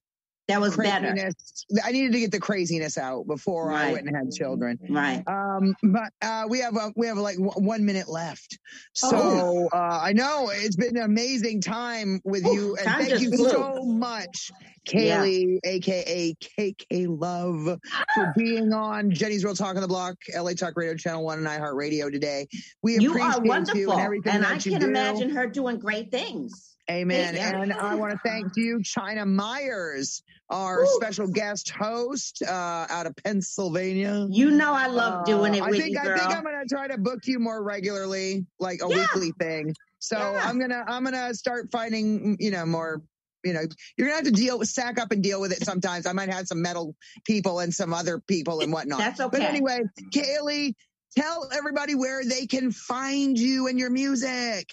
[0.51, 1.09] That was better.
[1.13, 1.65] craziness.
[1.85, 3.93] I needed to get the craziness out before I Right.
[3.95, 4.79] went and had children.
[4.89, 5.23] Right.
[5.27, 8.59] Um, but uh, we have uh, we have like w- one minute left,
[8.93, 9.69] so Oh.
[9.73, 13.49] uh, I know it's been an amazing time with Ooh, you, and thank you flew.
[13.51, 14.51] so much,
[14.93, 15.19] Yeah.
[15.25, 17.79] Kayleigh, aka KK Love,
[18.15, 21.47] for being on Jenny's Real Talk on the Block, LA Talk Radio Channel One, and
[21.47, 22.49] iHeartRadio today.
[22.83, 26.77] We You appreciate you and everything And I can imagine her doing great things.
[26.91, 27.35] Amen.
[27.35, 27.41] You.
[27.41, 30.87] And I want to thank you, China Myers, our Woo.
[31.01, 34.27] special guest host uh, out of Pennsylvania.
[34.29, 36.89] You know I love doing it Uh, I think you, I think I'm gonna try
[36.89, 38.97] to book you more regularly, like a Yeah.
[38.97, 39.75] weekly thing.
[40.01, 40.41] So Yeah.
[40.45, 43.03] I'm gonna I'm gonna start finding you know more.
[43.43, 43.63] You know,
[43.97, 46.05] you're gonna have to deal with sack up and deal with it sometimes.
[46.05, 48.99] I might have some metal people and some other people and whatnot.
[48.99, 49.39] That's okay.
[49.39, 49.81] But anyway,
[50.13, 50.75] Kayleigh,
[51.17, 54.67] tell everybody where they can find you and your music.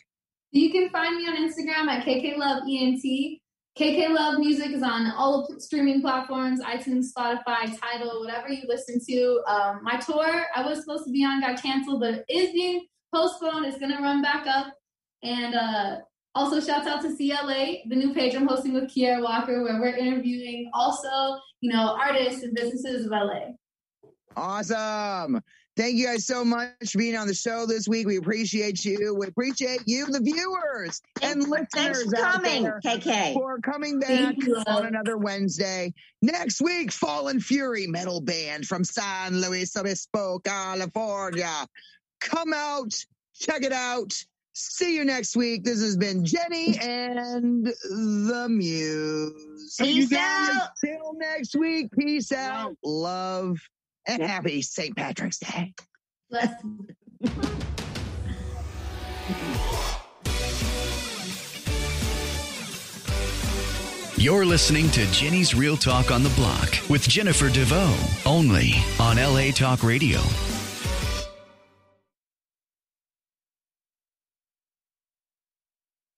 [0.51, 3.39] You can find me on Instagram at KKLoveENT.
[3.77, 9.41] KK Love Music is on all streaming platforms, iTunes, Spotify, Tidal, whatever you listen to.
[9.45, 12.87] Um, my tour, I was supposed to be on, got canceled, but it is being
[13.13, 13.67] postponed.
[13.67, 14.73] It's going to run back up.
[15.21, 15.97] And uh,
[16.33, 19.95] also, shout out to CLA, the new page I'm hosting with Kiera Walker, where we're
[19.95, 23.51] interviewing also, you know, artists and businesses of LA.
[24.35, 25.41] Awesome.
[25.77, 28.07] Thank you guys so much for being on the show this week.
[28.07, 29.13] We appreciate you.
[29.13, 33.33] We appreciate you, the viewers and Thanks, thanks listeners for out coming, there KK.
[33.35, 35.93] for coming back on another Wednesday.
[36.23, 41.67] Next week, Fallen Fury metal band from San Luis Obispo, California.
[42.21, 42.95] Come out,
[43.35, 44.13] check it out.
[44.53, 45.63] See you next week.
[45.63, 49.75] This has been Jenny and the Muse.
[49.79, 50.69] Peace out.
[50.83, 51.91] Till next week.
[51.91, 52.75] Peace out.
[52.83, 53.59] Love
[54.07, 54.95] and happy St.
[54.95, 55.73] Patrick's Day.
[56.29, 56.53] Bless.
[64.19, 67.95] You're listening to Jenny's Real Talk on the Block with Jennifer DeVoe,
[68.25, 70.19] only on LA Talk Radio.